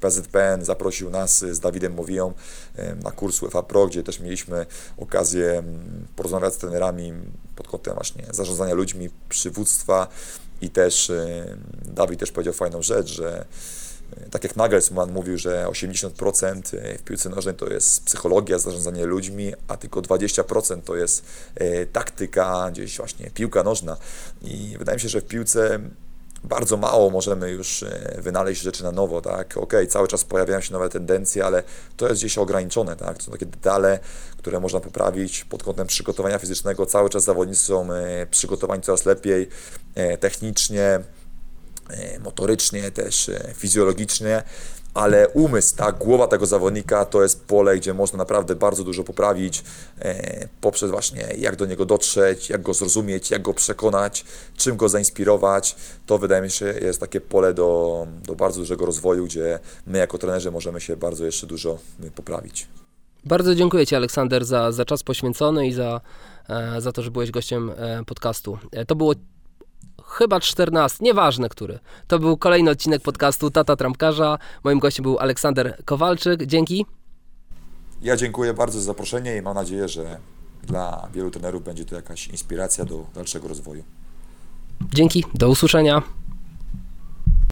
PZPN 0.00 0.64
zaprosił 0.64 1.10
nas 1.10 1.38
z 1.38 1.60
Dawidem 1.60 1.94
Mowiją 1.94 2.32
na 3.02 3.10
kurs 3.10 3.42
UEFA 3.42 3.62
Pro, 3.62 3.86
gdzie 3.86 4.02
też 4.02 4.20
mieliśmy 4.20 4.66
okazję 4.96 5.62
porozmawiać 6.16 6.54
z 6.54 6.56
trenerami 6.56 7.12
pod 7.56 7.68
kątem 7.68 7.94
właśnie 7.94 8.24
zarządzania 8.30 8.74
ludźmi, 8.74 9.10
przywództwa 9.28 10.08
i 10.60 10.70
też 10.70 11.12
Dawid 11.84 12.20
też 12.20 12.32
powiedział 12.32 12.54
fajną 12.54 12.82
rzecz, 12.82 13.08
że 13.08 13.44
tak 14.30 14.44
jak 14.44 14.56
Nagelsmann 14.56 15.12
mówił, 15.12 15.38
że 15.38 15.66
80% 15.66 16.62
w 16.98 17.02
piłce 17.02 17.28
nożnej 17.28 17.54
to 17.54 17.66
jest 17.66 18.04
psychologia, 18.04 18.58
zarządzanie 18.58 19.06
ludźmi, 19.06 19.52
a 19.68 19.76
tylko 19.76 20.02
20% 20.02 20.82
to 20.82 20.96
jest 20.96 21.24
e, 21.54 21.86
taktyka, 21.86 22.70
gdzieś 22.70 22.96
właśnie 22.96 23.30
piłka 23.30 23.62
nożna. 23.62 23.96
I 24.42 24.76
wydaje 24.78 24.96
mi 24.96 25.00
się, 25.00 25.08
że 25.08 25.20
w 25.20 25.24
piłce 25.24 25.80
bardzo 26.44 26.76
mało 26.76 27.10
możemy 27.10 27.50
już 27.50 27.82
e, 27.82 28.16
wynaleźć 28.18 28.62
rzeczy 28.62 28.84
na 28.84 28.92
nowo, 28.92 29.20
tak? 29.20 29.56
Okej, 29.56 29.88
cały 29.88 30.08
czas 30.08 30.24
pojawiają 30.24 30.60
się 30.60 30.72
nowe 30.72 30.88
tendencje, 30.88 31.44
ale 31.44 31.62
to 31.96 32.08
jest 32.08 32.20
gdzieś 32.20 32.38
ograniczone, 32.38 32.96
tak? 32.96 33.18
To 33.18 33.24
są 33.24 33.32
takie 33.32 33.46
detale, 33.46 33.98
które 34.36 34.60
można 34.60 34.80
poprawić 34.80 35.44
pod 35.44 35.62
kątem 35.62 35.86
przygotowania 35.86 36.38
fizycznego. 36.38 36.86
Cały 36.86 37.10
czas 37.10 37.24
zawodnicy 37.24 37.64
są 37.64 37.92
e, 37.92 38.26
przygotowani 38.26 38.82
coraz 38.82 39.06
lepiej 39.06 39.48
e, 39.94 40.18
technicznie, 40.18 40.82
e, 40.82 41.17
motorycznie, 42.24 42.90
też 42.90 43.28
e, 43.28 43.54
fizjologicznie, 43.54 44.42
ale 44.94 45.28
umysł, 45.28 45.76
ta 45.76 45.92
głowa 45.92 46.26
tego 46.26 46.46
zawodnika 46.46 47.04
to 47.04 47.22
jest 47.22 47.44
pole, 47.44 47.76
gdzie 47.76 47.94
można 47.94 48.16
naprawdę 48.16 48.56
bardzo 48.56 48.84
dużo 48.84 49.04
poprawić 49.04 49.64
e, 49.98 50.48
poprzez 50.60 50.90
właśnie 50.90 51.28
jak 51.38 51.56
do 51.56 51.66
niego 51.66 51.84
dotrzeć, 51.84 52.50
jak 52.50 52.62
go 52.62 52.74
zrozumieć, 52.74 53.30
jak 53.30 53.42
go 53.42 53.54
przekonać, 53.54 54.24
czym 54.56 54.76
go 54.76 54.88
zainspirować. 54.88 55.76
To 56.06 56.18
wydaje 56.18 56.42
mi 56.42 56.50
się 56.50 56.66
jest 56.66 57.00
takie 57.00 57.20
pole 57.20 57.54
do, 57.54 58.06
do 58.26 58.34
bardzo 58.34 58.60
dużego 58.60 58.86
rozwoju, 58.86 59.24
gdzie 59.24 59.58
my 59.86 59.98
jako 59.98 60.18
trenerzy 60.18 60.50
możemy 60.50 60.80
się 60.80 60.96
bardzo 60.96 61.24
jeszcze 61.24 61.46
dużo 61.46 61.78
poprawić. 62.14 62.68
Bardzo 63.24 63.54
dziękuję 63.54 63.86
Ci, 63.86 63.96
Aleksander, 63.96 64.44
za, 64.44 64.72
za 64.72 64.84
czas 64.84 65.02
poświęcony 65.02 65.66
i 65.66 65.72
za, 65.72 66.00
e, 66.48 66.80
za 66.80 66.92
to, 66.92 67.02
że 67.02 67.10
byłeś 67.10 67.30
gościem 67.30 67.72
e, 67.76 68.04
podcastu. 68.04 68.58
E, 68.72 68.84
to 68.84 68.96
było 68.96 69.14
chyba 70.08 70.40
14, 70.40 70.96
nieważne 71.00 71.48
który. 71.48 71.78
To 72.06 72.18
był 72.18 72.36
kolejny 72.36 72.70
odcinek 72.70 73.02
podcastu 73.02 73.50
Tata 73.50 73.76
Trampkarza. 73.76 74.38
Moim 74.64 74.78
gościem 74.78 75.02
był 75.02 75.18
Aleksander 75.18 75.76
Kowalczyk. 75.84 76.46
Dzięki. 76.46 76.86
Ja 78.02 78.16
dziękuję 78.16 78.54
bardzo 78.54 78.80
za 78.80 78.84
zaproszenie 78.84 79.36
i 79.36 79.42
mam 79.42 79.54
nadzieję, 79.54 79.88
że 79.88 80.18
dla 80.62 81.08
wielu 81.14 81.30
trenerów 81.30 81.64
będzie 81.64 81.84
to 81.84 81.94
jakaś 81.94 82.28
inspiracja 82.28 82.84
do 82.84 83.06
dalszego 83.14 83.48
rozwoju. 83.48 83.84
Dzięki. 84.94 85.24
Do 85.34 85.48
usłyszenia. 85.48 86.02